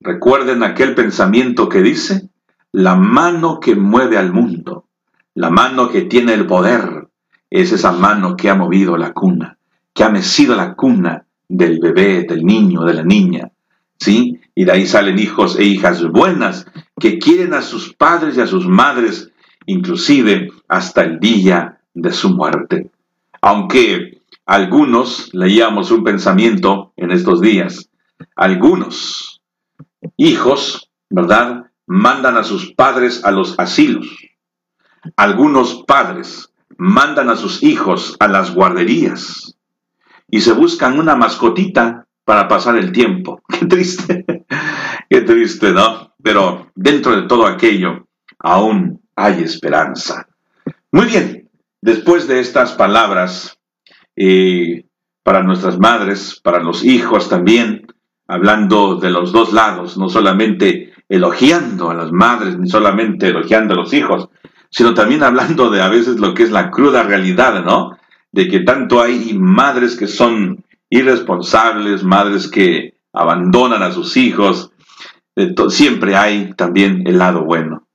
[0.01, 2.30] Recuerden aquel pensamiento que dice,
[2.74, 4.88] la mano que mueve al mundo,
[5.36, 7.07] la mano que tiene el poder,
[7.49, 9.57] es esa mano que ha movido la cuna,
[9.93, 13.51] que ha mecido la cuna del bebé, del niño, de la niña.
[13.97, 14.38] ¿Sí?
[14.56, 16.66] Y de ahí salen hijos e hijas buenas
[16.99, 19.32] que quieren a sus padres y a sus madres,
[19.66, 22.91] inclusive hasta el día de su muerte.
[23.41, 27.89] Aunque algunos leíamos un pensamiento en estos días,
[28.36, 29.41] algunos
[30.18, 34.08] hijos, ¿verdad?, mandan a sus padres a los asilos.
[35.18, 39.58] Algunos padres mandan a sus hijos a las guarderías
[40.30, 43.41] y se buscan una mascotita para pasar el tiempo.
[43.49, 44.26] Qué triste,
[45.14, 46.16] qué triste, ¿no?
[46.24, 48.07] Pero dentro de todo aquello
[48.39, 50.28] aún hay esperanza.
[50.91, 51.51] Muy bien,
[51.82, 53.59] después de estas palabras,
[54.16, 54.88] eh,
[55.22, 57.86] para nuestras madres, para los hijos también,
[58.28, 63.78] hablando de los dos lados, no solamente elogiando a las madres, ni solamente elogiando a
[63.78, 64.30] los hijos,
[64.72, 67.99] sino también hablando de a veces lo que es la cruda realidad, ¿no?
[68.32, 74.72] De que tanto hay madres que son irresponsables, madres que abandonan a sus hijos.
[75.70, 77.88] Siempre hay también el lado bueno.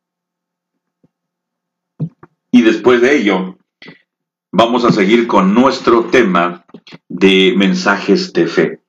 [2.51, 3.59] Y después de ello,
[4.51, 6.64] vamos a seguir con nuestro tema
[7.09, 8.80] de mensajes de fe.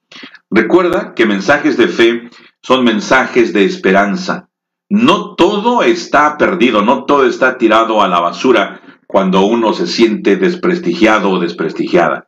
[0.50, 2.30] Recuerda que mensajes de fe
[2.62, 4.50] son mensajes de esperanza.
[4.90, 10.36] No todo está perdido, no todo está tirado a la basura cuando uno se siente
[10.36, 12.28] desprestigiado o desprestigiada.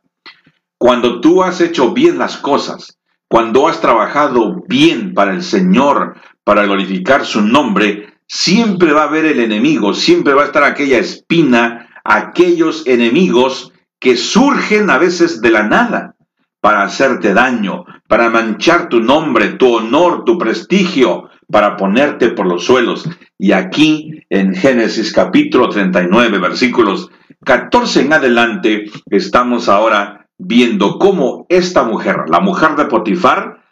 [0.78, 2.98] Cuando tú has hecho bien las cosas,
[3.32, 9.24] cuando has trabajado bien para el Señor, para glorificar su nombre, siempre va a haber
[9.24, 15.50] el enemigo, siempre va a estar aquella espina, aquellos enemigos que surgen a veces de
[15.50, 16.14] la nada
[16.60, 22.66] para hacerte daño, para manchar tu nombre, tu honor, tu prestigio, para ponerte por los
[22.66, 23.08] suelos.
[23.38, 27.08] Y aquí en Génesis capítulo 39, versículos
[27.46, 33.62] 14 en adelante, estamos ahora viendo cómo esta mujer, la mujer de Potifar,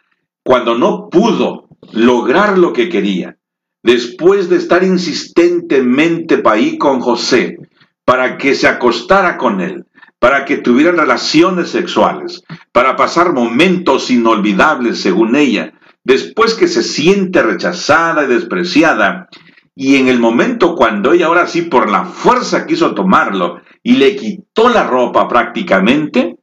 [0.43, 3.37] cuando no pudo lograr lo que quería,
[3.83, 7.57] después de estar insistentemente ahí con José,
[8.05, 9.85] para que se acostara con él,
[10.19, 17.41] para que tuvieran relaciones sexuales, para pasar momentos inolvidables según ella, después que se siente
[17.41, 19.29] rechazada y despreciada,
[19.75, 24.15] y en el momento cuando ella ahora sí por la fuerza quiso tomarlo y le
[24.15, 26.37] quitó la ropa prácticamente,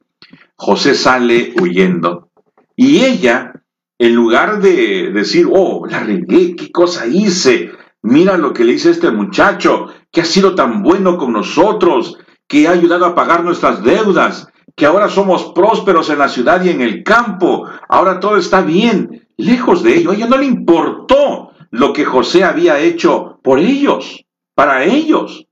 [0.59, 2.29] José sale huyendo.
[2.75, 3.53] Y ella,
[3.97, 8.89] en lugar de decir, oh, la regué, qué cosa hice, mira lo que le hice
[8.89, 13.45] a este muchacho, que ha sido tan bueno con nosotros, que ha ayudado a pagar
[13.45, 18.35] nuestras deudas, que ahora somos prósperos en la ciudad y en el campo, ahora todo
[18.35, 19.29] está bien.
[19.37, 24.25] Lejos de ello, a ella no le importó lo que José había hecho por ellos,
[24.55, 25.45] para ellos.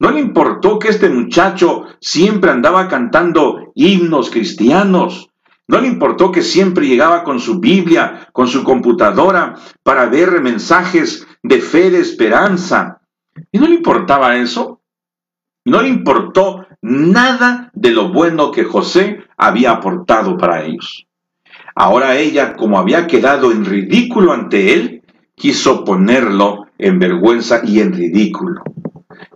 [0.00, 5.28] No le importó que este muchacho siempre andaba cantando himnos cristianos.
[5.68, 11.26] No le importó que siempre llegaba con su Biblia, con su computadora, para ver mensajes
[11.42, 13.02] de fe, de esperanza.
[13.52, 14.80] Y no le importaba eso.
[15.66, 21.06] No le importó nada de lo bueno que José había aportado para ellos.
[21.74, 25.02] Ahora ella, como había quedado en ridículo ante él,
[25.34, 28.62] quiso ponerlo en vergüenza y en ridículo.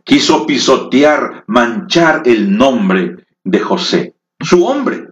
[0.05, 5.09] Quiso pisotear, manchar el nombre de José, su hombre,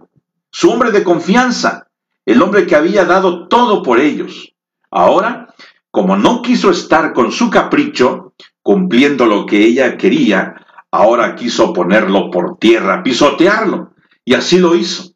[0.51, 1.87] su hombre de confianza,
[2.25, 4.53] el hombre que había dado todo por ellos.
[4.91, 5.53] Ahora,
[5.91, 10.55] como no quiso estar con su capricho, cumpliendo lo que ella quería,
[10.91, 13.93] ahora quiso ponerlo por tierra, pisotearlo,
[14.25, 15.13] y así lo hizo.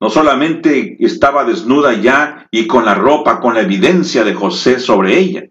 [0.00, 5.18] No solamente estaba desnuda ya y con la ropa, con la evidencia de José sobre
[5.18, 5.42] ella.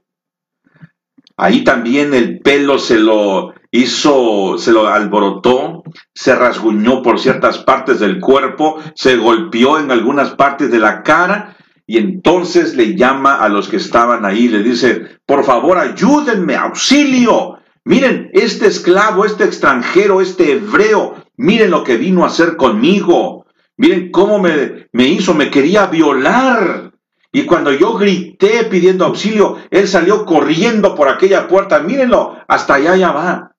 [1.38, 5.84] Ahí también el pelo se lo hizo, se lo alborotó,
[6.14, 11.56] se rasguñó por ciertas partes del cuerpo, se golpeó en algunas partes de la cara
[11.86, 17.58] y entonces le llama a los que estaban ahí, le dice, por favor ayúdenme, auxilio,
[17.88, 23.46] Miren, este esclavo, este extranjero, este hebreo, miren lo que vino a hacer conmigo.
[23.78, 26.87] Miren cómo me, me hizo, me quería violar.
[27.32, 31.80] Y cuando yo grité pidiendo auxilio, él salió corriendo por aquella puerta.
[31.80, 33.56] Mírenlo, hasta allá ya va.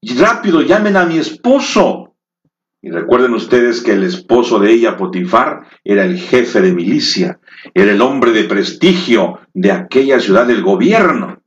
[0.00, 2.14] Y rápido, llamen a mi esposo.
[2.82, 7.40] Y recuerden ustedes que el esposo de ella, Potifar, era el jefe de milicia,
[7.72, 11.42] era el hombre de prestigio de aquella ciudad del gobierno.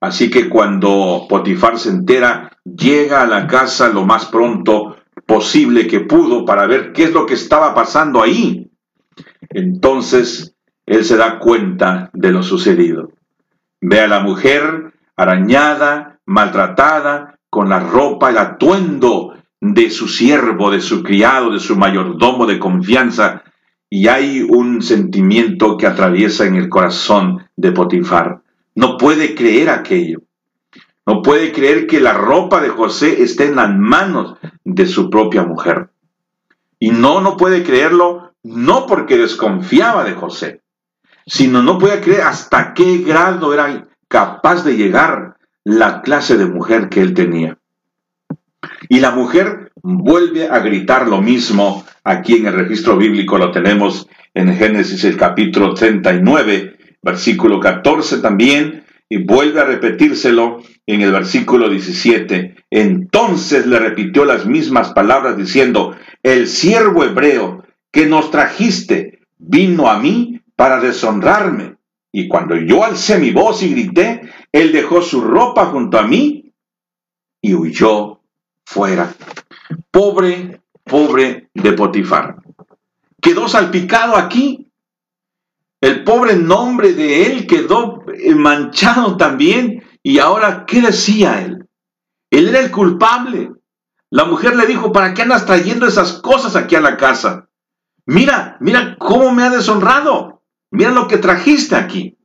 [0.00, 4.96] Así que cuando Potifar se entera, llega a la casa lo más pronto
[5.26, 8.65] posible que pudo para ver qué es lo que estaba pasando ahí.
[9.56, 10.54] Entonces
[10.84, 13.12] él se da cuenta de lo sucedido.
[13.80, 19.32] Ve a la mujer arañada, maltratada, con la ropa, el atuendo
[19.62, 23.44] de su siervo, de su criado, de su mayordomo de confianza,
[23.88, 28.42] y hay un sentimiento que atraviesa en el corazón de Potifar.
[28.74, 30.18] No puede creer aquello.
[31.06, 35.44] No puede creer que la ropa de José esté en las manos de su propia
[35.44, 35.88] mujer.
[36.78, 40.60] Y no, no puede creerlo, no porque desconfiaba de José,
[41.26, 46.88] sino no puede creer hasta qué grado era capaz de llegar la clase de mujer
[46.88, 47.58] que él tenía.
[48.88, 51.84] Y la mujer vuelve a gritar lo mismo.
[52.04, 58.84] Aquí en el registro bíblico lo tenemos en Génesis el capítulo 39, versículo 14 también,
[59.08, 62.54] y vuelve a repetírselo en el versículo 17.
[62.70, 67.65] Entonces le repitió las mismas palabras diciendo, el siervo hebreo
[67.96, 71.78] que nos trajiste vino a mí para deshonrarme.
[72.12, 74.20] Y cuando yo alcé mi voz y grité,
[74.52, 76.52] él dejó su ropa junto a mí
[77.40, 78.20] y huyó
[78.66, 79.14] fuera.
[79.90, 82.36] Pobre, pobre de Potifar.
[83.18, 84.70] Quedó salpicado aquí
[85.80, 89.84] El pobre nombre de él quedó eh, manchado también.
[90.02, 91.66] Y ahora, ¿qué decía él?
[92.28, 93.52] Él era el culpable.
[94.10, 97.45] La mujer le dijo, ¿para qué andas trayendo esas cosas aquí a la casa?
[98.06, 100.42] Mira, mira cómo me ha deshonrado.
[100.70, 102.16] Mira lo que trajiste aquí.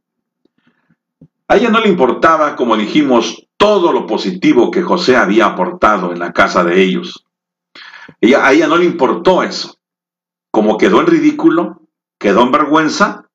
[1.48, 6.20] A ella no le importaba, como dijimos, todo lo positivo que José había aportado en
[6.20, 7.26] la casa de ellos.
[8.22, 9.78] Ella, a ella no le importó eso.
[10.52, 11.82] Como quedó en ridículo,
[12.20, 13.30] quedó en vergüenza,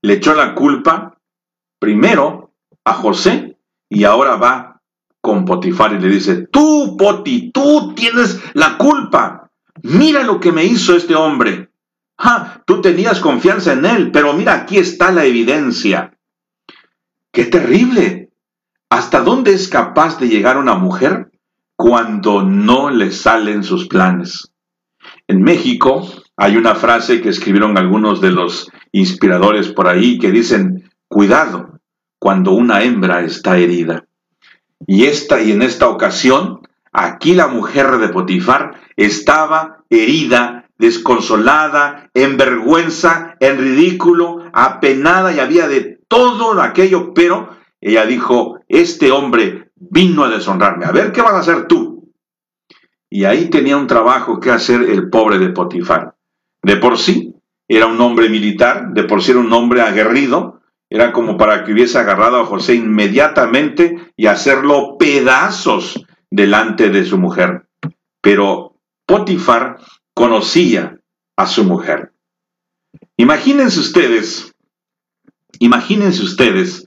[0.00, 1.18] le echó la culpa
[1.78, 2.52] primero
[2.84, 3.58] a José
[3.88, 4.80] y ahora va
[5.20, 9.50] con Potifar y le dice, tú, Poti, tú tienes la culpa.
[9.82, 11.71] Mira lo que me hizo este hombre.
[12.24, 16.16] Ah, tú tenías confianza en él, pero mira, aquí está la evidencia.
[17.32, 18.30] ¡Qué terrible!
[18.88, 21.32] ¿Hasta dónde es capaz de llegar una mujer
[21.74, 24.52] cuando no le salen sus planes?
[25.26, 30.90] En México hay una frase que escribieron algunos de los inspiradores por ahí que dicen,
[31.08, 31.80] cuidado
[32.20, 34.04] cuando una hembra está herida.
[34.86, 36.60] Y esta y en esta ocasión,
[36.92, 45.68] aquí la mujer de Potifar estaba herida, desconsolada, en vergüenza, en ridículo, apenada y había
[45.68, 50.84] de todo aquello, pero ella dijo, este hombre vino a deshonrarme.
[50.84, 52.12] A ver, ¿qué vas a hacer tú?
[53.08, 56.16] Y ahí tenía un trabajo que hacer el pobre de Potifar.
[56.60, 57.32] De por sí,
[57.68, 61.72] era un hombre militar, de por sí era un hombre aguerrido, era como para que
[61.72, 67.68] hubiese agarrado a José inmediatamente y hacerlo pedazos delante de su mujer.
[68.20, 69.78] Pero Potifar
[70.14, 70.98] conocía
[71.36, 72.12] a su mujer.
[73.16, 74.52] Imagínense ustedes
[75.62, 76.84] Imagínense ustedes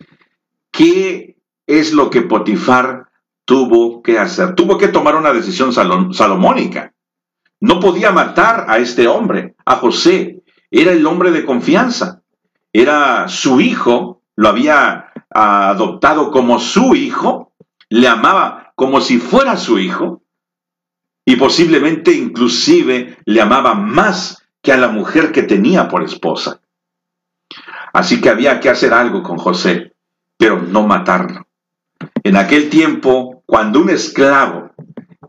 [0.69, 3.07] qué es lo que Potifar
[3.45, 4.53] tuvo que hacer.
[4.55, 6.93] Tuvo que tomar una decisión salomónica.
[7.61, 10.43] No podía matar a este hombre, a José.
[10.71, 12.21] Era el hombre de confianza.
[12.73, 17.53] Era su hijo, lo había adoptado como su hijo,
[17.87, 20.21] le amaba como si fuera su hijo
[21.25, 26.61] y posiblemente inclusive le amaba más que a la mujer que tenía por esposa.
[27.93, 29.93] Así que había que hacer algo con José,
[30.37, 31.47] pero no matarlo.
[32.23, 34.71] En aquel tiempo, cuando un esclavo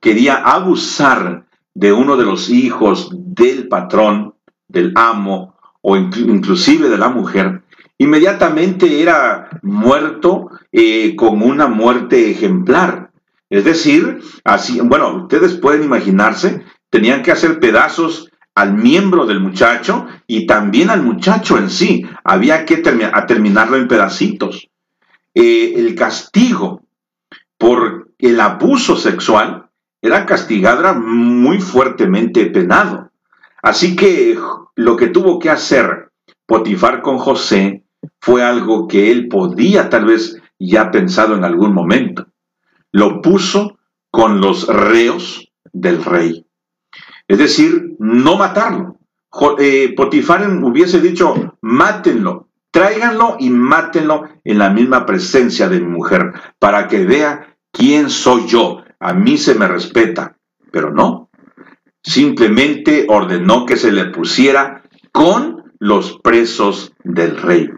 [0.01, 4.35] quería abusar de uno de los hijos del patrón,
[4.69, 7.63] del amo o inclusive de la mujer,
[7.99, 13.06] inmediatamente era muerto eh, con una muerte ejemplar.
[13.49, 20.07] Es decir, así, bueno, ustedes pueden imaginarse, tenían que hacer pedazos al miembro del muchacho
[20.27, 22.07] y también al muchacho en sí.
[22.25, 24.69] Había que terminarlo en pedacitos.
[25.35, 26.83] Eh, el castigo
[27.59, 29.69] por el abuso sexual
[30.01, 33.11] era castigado muy fuertemente penado.
[33.63, 34.39] Así que
[34.75, 36.11] lo que tuvo que hacer
[36.47, 37.85] Potifar con José
[38.21, 42.29] fue algo que él podía tal vez ya pensado en algún momento.
[42.93, 43.79] Lo puso
[44.11, 46.47] con los reos del rey.
[47.29, 48.99] Es decir, no matarlo.
[49.59, 56.33] Eh, Potifar hubiese dicho, mátenlo, tráiganlo y mátenlo en la misma presencia de mi mujer,
[56.59, 58.83] para que vea quién soy yo.
[58.99, 60.39] A mí se me respeta,
[60.71, 61.31] pero no.
[62.03, 67.69] Simplemente ordenó que se le pusiera con los presos del rey.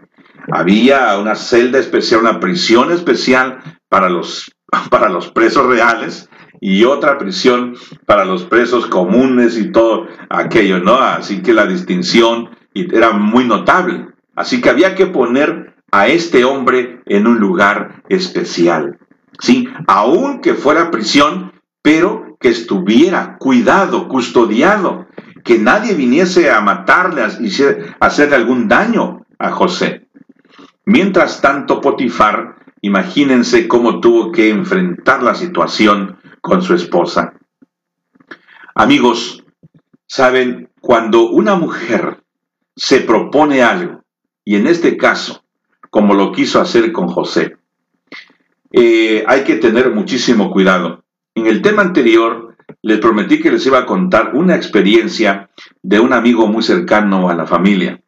[0.51, 4.51] Había una celda especial, una prisión especial para los,
[4.89, 6.29] para los presos reales
[6.61, 10.95] y otra prisión para los presos comunes y todo aquello, ¿no?
[10.95, 14.07] Así que la distinción era muy notable.
[14.35, 18.99] Así que había que poner a este hombre en un lugar especial.
[19.39, 25.07] Sí, aunque fuera prisión, pero que estuviera cuidado, custodiado,
[25.43, 27.29] que nadie viniese a matarle, a
[27.99, 30.07] hacerle algún daño a José.
[30.85, 37.33] Mientras tanto, Potifar, imagínense cómo tuvo que enfrentar la situación con su esposa.
[38.75, 39.43] Amigos,
[40.07, 42.23] saben, cuando una mujer
[42.75, 44.03] se propone algo,
[44.45, 45.43] y en este caso,
[45.89, 47.57] como lo quiso hacer con José,
[48.71, 51.03] eh, hay que tener muchísimo cuidado.
[51.35, 55.49] En el tema anterior, les prometí que les iba a contar una experiencia
[55.81, 58.01] de un amigo muy cercano a la familia.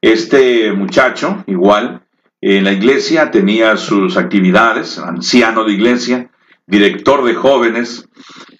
[0.00, 2.05] Este muchacho, igual,
[2.54, 6.30] en la iglesia tenía sus actividades, anciano de iglesia,
[6.66, 8.08] director de jóvenes,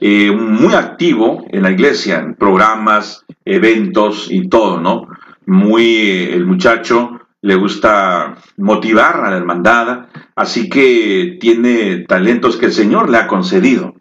[0.01, 5.07] eh, muy activo en la iglesia, en programas, eventos y todo, ¿no?
[5.47, 12.73] Muy, el muchacho le gusta motivar a la hermandad, así que tiene talentos que el
[12.73, 13.95] Señor le ha concedido.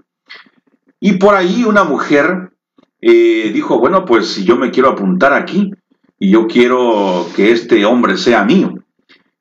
[1.00, 2.54] Y por ahí una mujer
[3.02, 5.72] eh, dijo, bueno, pues si yo me quiero apuntar aquí,
[6.18, 8.74] y yo quiero que este hombre sea mío.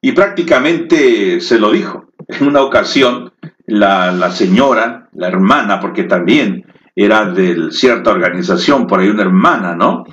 [0.04, 2.10] Y prácticamente se lo dijo.
[2.28, 3.32] En una ocasión,
[3.66, 9.74] la, la señora, la hermana, porque también era de cierta organización, por ahí una hermana,
[9.74, 10.04] ¿no?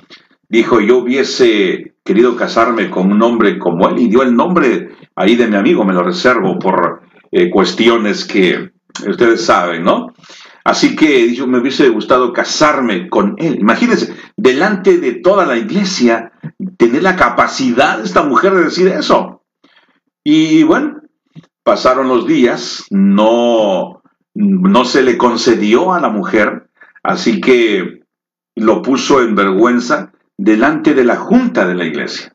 [0.48, 5.36] Dijo, yo hubiese querido casarme con un hombre como él y dio el nombre ahí
[5.36, 8.70] de mi amigo, me lo reservo por eh, cuestiones que
[9.06, 10.14] ustedes saben, ¿no?
[10.64, 13.58] Así que yo me hubiese gustado casarme con él.
[13.60, 16.32] Imagínense, delante de toda la iglesia,
[16.78, 19.41] tener la capacidad de esta mujer de decir eso.
[20.24, 21.00] Y bueno,
[21.62, 24.02] pasaron los días, no,
[24.34, 26.68] no se le concedió a la mujer,
[27.02, 28.02] así que
[28.54, 32.34] lo puso en vergüenza delante de la junta de la iglesia,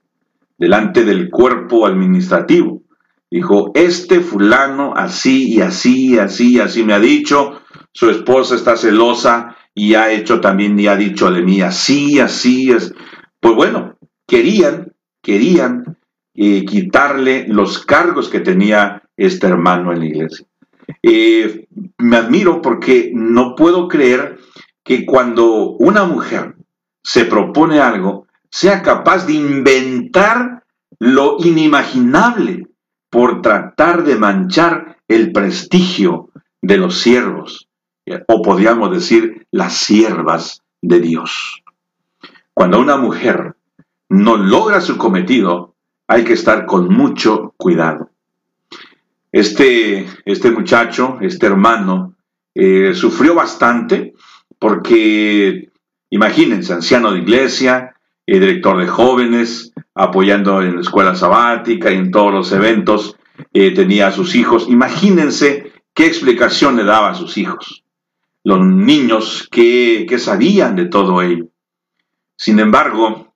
[0.58, 2.84] delante del cuerpo administrativo.
[3.30, 7.62] Dijo, este fulano así y así y así y así me ha dicho,
[7.92, 12.72] su esposa está celosa y ha hecho también y ha dicho de mí así, así
[12.72, 12.94] es.
[13.40, 15.97] Pues bueno, querían, querían
[16.38, 20.46] quitarle los cargos que tenía este hermano en la iglesia.
[21.02, 21.68] Eh,
[21.98, 24.38] me admiro porque no puedo creer
[24.84, 26.56] que cuando una mujer
[27.04, 30.64] se propone algo, sea capaz de inventar
[31.00, 32.68] lo inimaginable
[33.10, 36.30] por tratar de manchar el prestigio
[36.62, 37.68] de los siervos,
[38.28, 41.64] o podríamos decir las siervas de Dios.
[42.54, 43.56] Cuando una mujer
[44.10, 45.76] no logra su cometido,
[46.08, 48.10] hay que estar con mucho cuidado.
[49.32, 52.16] Este, este muchacho, este hermano,
[52.55, 54.14] eh, sufrió bastante
[54.58, 55.70] porque
[56.10, 57.95] Imagínense, anciano de iglesia,
[58.26, 63.18] eh, director de jóvenes, apoyando en la escuela sabática y en todos los eventos,
[63.53, 64.68] eh, tenía a sus hijos.
[64.70, 67.84] Imagínense qué explicación le daba a sus hijos.
[68.43, 71.47] Los niños que, que sabían de todo ello.
[72.38, 73.34] Sin embargo,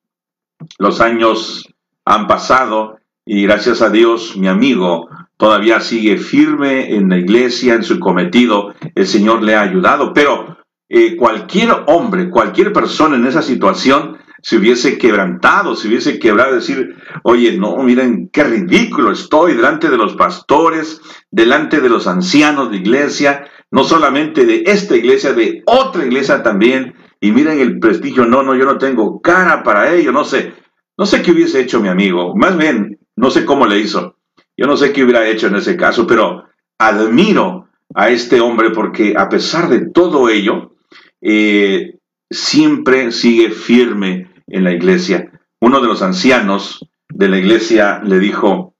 [0.77, 1.70] los años
[2.05, 7.83] han pasado y gracias a Dios mi amigo todavía sigue firme en la iglesia, en
[7.83, 8.73] su cometido.
[8.93, 14.57] El Señor le ha ayudado, pero eh, cualquier hombre, cualquier persona en esa situación se
[14.57, 20.15] hubiese quebrantado, se hubiese quebrado, decir, oye, no, miren qué ridículo estoy delante de los
[20.15, 26.43] pastores, delante de los ancianos de iglesia, no solamente de esta iglesia, de otra iglesia
[26.43, 30.53] también, y miren el prestigio, no, no, yo no tengo cara para ello, no sé,
[30.97, 34.15] no sé qué hubiese hecho mi amigo, más bien, no sé cómo le hizo,
[34.57, 36.45] yo no sé qué hubiera hecho en ese caso, pero
[36.77, 40.75] admiro a este hombre porque a pesar de todo ello,
[41.21, 41.97] eh,
[42.29, 45.31] siempre sigue firme en la iglesia.
[45.59, 48.75] Uno de los ancianos de la iglesia le dijo,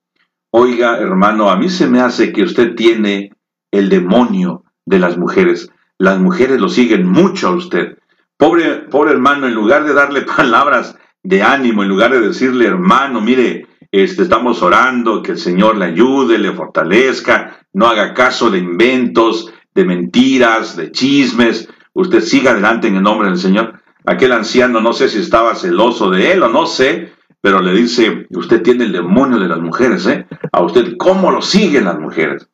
[0.52, 3.32] oiga hermano, a mí se me hace que usted tiene
[3.72, 5.70] el demonio de las mujeres.
[5.98, 7.98] Las mujeres lo siguen mucho a usted.
[8.38, 13.22] Pobre, pobre hermano, en lugar de darle palabras de ánimo, en lugar de decirle, hermano,
[13.22, 18.60] mire, este, estamos orando, que el Señor le ayude, le fortalezca, no haga caso de
[18.60, 23.82] inventos, de mentiras, de chismes, usted siga adelante en el nombre del Señor.
[24.06, 28.28] Aquel anciano no sé si estaba celoso de él o no sé, pero le dice,
[28.32, 30.26] usted tiene el demonio de las mujeres, ¿eh?
[30.52, 32.48] A usted, ¿cómo lo siguen las mujeres?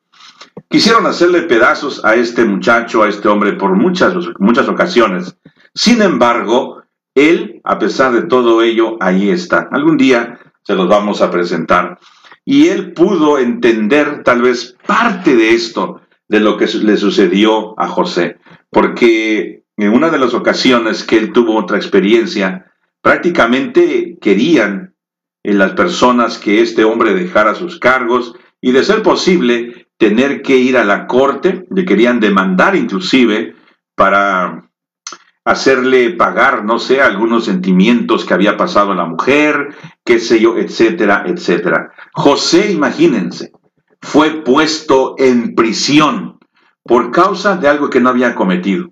[0.68, 5.36] Quisieron hacerle pedazos a este muchacho, a este hombre, por muchas, muchas ocasiones.
[5.74, 6.77] Sin embargo,
[7.18, 9.68] él, a pesar de todo ello, ahí está.
[9.70, 11.98] Algún día se los vamos a presentar.
[12.44, 17.88] Y él pudo entender tal vez parte de esto, de lo que le sucedió a
[17.88, 18.38] José
[18.70, 24.94] porque en una de las ocasiones que él tuvo otra experiencia, prácticamente querían
[25.44, 30.42] en eh, las personas que este hombre dejara sus cargos y de ser posible tener
[30.42, 33.54] que ir a la corte, le querían demandar inclusive
[33.94, 34.67] para
[35.48, 39.74] hacerle pagar, no sé, algunos sentimientos que había pasado a la mujer,
[40.04, 41.90] qué sé yo, etcétera, etcétera.
[42.12, 43.52] José, imagínense,
[44.02, 46.38] fue puesto en prisión
[46.82, 48.90] por causa de algo que no había cometido.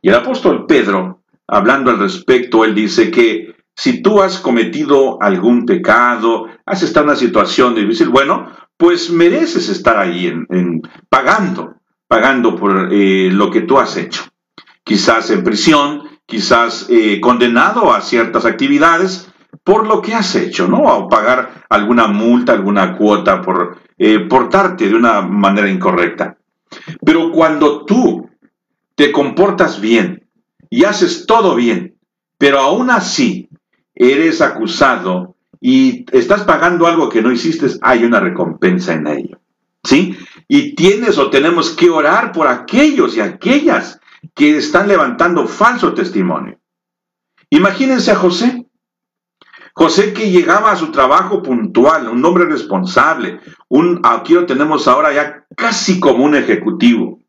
[0.00, 5.64] Y el apóstol Pedro, hablando al respecto, él dice que si tú has cometido algún
[5.64, 11.76] pecado, has estado en una situación difícil, bueno, pues mereces estar ahí en, pagando,
[12.08, 14.31] pagando por eh, lo que tú has hecho.
[14.84, 19.32] Quizás en prisión, quizás eh, condenado a ciertas actividades
[19.64, 20.82] por lo que has hecho, ¿no?
[20.82, 26.36] O pagar alguna multa, alguna cuota por eh, portarte de una manera incorrecta.
[27.04, 28.30] Pero cuando tú
[28.94, 30.26] te comportas bien
[30.70, 31.96] y haces todo bien,
[32.38, 33.48] pero aún así
[33.94, 39.38] eres acusado y estás pagando algo que no hiciste, hay una recompensa en ello.
[39.84, 40.16] ¿Sí?
[40.48, 44.00] Y tienes o tenemos que orar por aquellos y aquellas
[44.34, 46.58] que están levantando falso testimonio.
[47.50, 48.66] Imagínense a José.
[49.74, 55.12] José que llegaba a su trabajo puntual, un hombre responsable, un, aquí lo tenemos ahora
[55.12, 57.20] ya casi como un ejecutivo.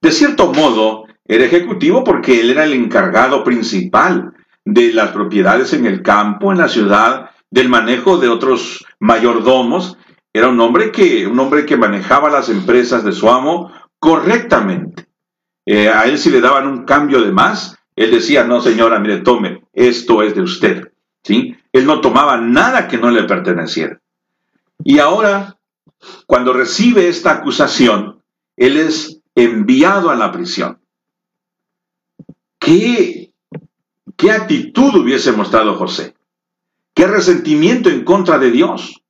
[0.00, 4.34] De cierto modo, era ejecutivo porque él era el encargado principal
[4.64, 9.96] de las propiedades en el campo, en la ciudad, del manejo de otros mayordomos.
[10.32, 15.06] Era un hombre que, un hombre que manejaba las empresas de su amo correctamente.
[15.66, 19.18] Eh, a él si le daban un cambio de más, él decía, no señora, mire,
[19.18, 20.92] tome, esto es de usted.
[21.22, 21.56] ¿Sí?
[21.72, 24.00] Él no tomaba nada que no le perteneciera.
[24.84, 25.58] Y ahora,
[26.26, 28.22] cuando recibe esta acusación,
[28.56, 30.80] él es enviado a la prisión.
[32.58, 33.32] ¿Qué,
[34.16, 36.14] qué actitud hubiese mostrado José?
[36.94, 39.02] ¿Qué resentimiento en contra de Dios?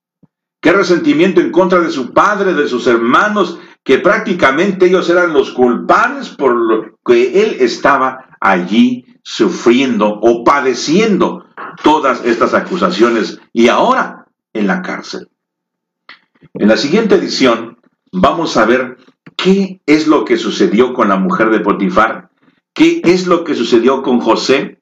[0.60, 5.52] ¿Qué resentimiento en contra de su padre, de sus hermanos, que prácticamente ellos eran los
[5.52, 11.44] culpables por lo que él estaba allí sufriendo o padeciendo
[11.82, 15.28] todas estas acusaciones y ahora en la cárcel?
[16.54, 17.78] En la siguiente edición
[18.10, 18.96] vamos a ver
[19.36, 22.30] qué es lo que sucedió con la mujer de Potifar,
[22.72, 24.80] qué es lo que sucedió con José.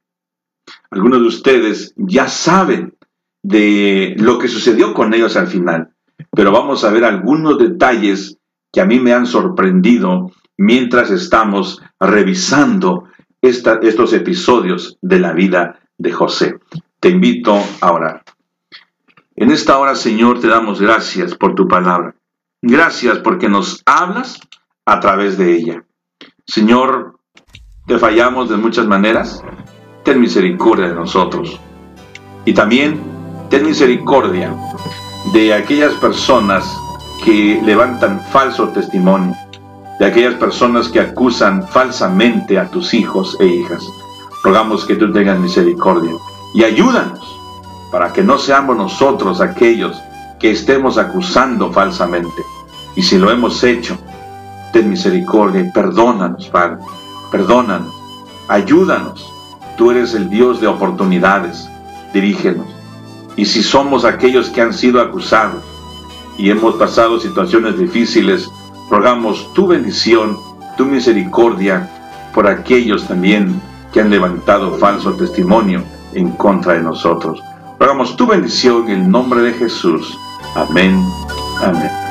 [0.91, 2.97] Algunos de ustedes ya saben
[3.43, 5.95] de lo que sucedió con ellos al final,
[6.31, 8.39] pero vamos a ver algunos detalles
[8.73, 13.05] que a mí me han sorprendido mientras estamos revisando
[13.43, 16.59] estos episodios de la vida de José.
[17.01, 18.23] Te invito a orar.
[19.35, 22.15] En esta hora, Señor, te damos gracias por tu palabra.
[22.63, 24.41] Gracias porque nos hablas
[24.87, 25.85] a través de ella.
[26.47, 27.19] Señor,
[27.87, 29.43] te fallamos de muchas maneras.
[30.05, 31.61] Ten misericordia de nosotros.
[32.45, 33.01] Y también
[33.51, 34.55] ten misericordia
[35.33, 36.77] de aquellas personas
[37.25, 39.37] que levantan falso testimonio,
[39.99, 43.85] de aquellas personas que acusan falsamente a tus hijos e hijas.
[44.43, 46.11] Rogamos que tú tengas misericordia
[46.55, 47.21] y ayúdanos
[47.93, 50.03] para que no seamos nosotros aquellos
[50.41, 52.43] que estemos acusando falsamente.
[52.97, 53.97] Y si lo hemos hecho,
[54.73, 56.79] ten misericordia y perdónanos, Padre.
[57.31, 57.95] Perdónanos,
[58.49, 59.33] ayúdanos.
[59.77, 61.69] Tú eres el Dios de oportunidades.
[62.13, 62.67] Dirígenos.
[63.37, 65.63] Y si somos aquellos que han sido acusados
[66.39, 68.51] y hemos pasado situaciones difíciles,
[68.91, 70.39] rogamos tu bendición,
[70.77, 71.91] tu misericordia
[72.35, 73.61] por aquellos también
[73.93, 75.83] que han levantado falso testimonio
[76.15, 77.43] en contra de nosotros.
[77.79, 80.17] Rogamos tu bendición en el nombre de Jesús.
[80.55, 81.05] Amén.
[81.63, 82.02] Amén.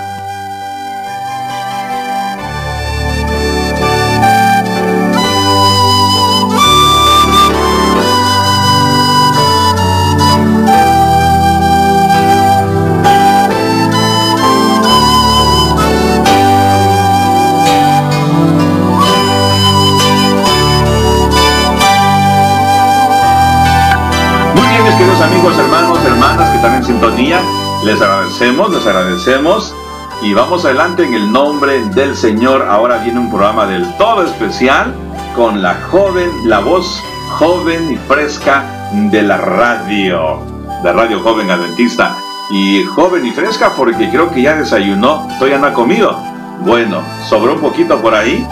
[27.22, 29.76] Les agradecemos, les agradecemos
[30.24, 32.64] y vamos adelante en el nombre del Señor.
[32.68, 34.92] Ahora viene un programa del todo especial
[35.36, 37.00] con la joven, la voz
[37.38, 40.40] joven y fresca de la radio,
[40.84, 42.18] de Radio Joven Adventista.
[42.50, 46.18] Y joven y fresca porque creo que ya desayunó, todavía no ha comido.
[46.62, 48.48] Bueno, sobró un poquito por ahí.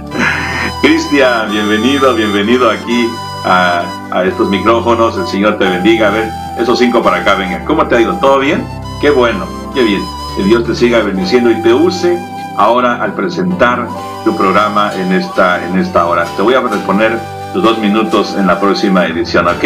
[0.80, 3.10] Cristian, bienvenido, bienvenido aquí
[3.44, 5.18] a, a, estos micrófonos.
[5.18, 6.08] El Señor te bendiga.
[6.08, 7.64] A ver, esos cinco para acá, venga.
[7.64, 8.14] ¿Cómo te ha ido?
[8.18, 8.66] ¿Todo bien?
[9.00, 10.02] Qué bueno, qué bien.
[10.36, 12.18] Que Dios te siga bendiciendo y te use
[12.56, 13.88] ahora al presentar
[14.24, 16.24] tu programa en esta, en esta hora.
[16.36, 17.18] Te voy a responder
[17.52, 19.64] tus dos minutos en la próxima edición, ¿ok?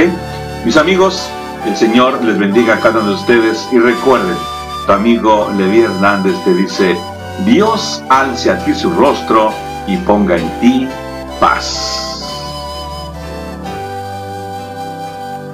[0.64, 1.30] Mis amigos,
[1.66, 4.36] el Señor les bendiga a cada uno de ustedes y recuerden,
[4.86, 6.96] tu amigo Levi Hernández te dice,
[7.44, 9.52] Dios alce a ti su rostro
[9.86, 10.88] y ponga en ti
[11.40, 12.07] paz.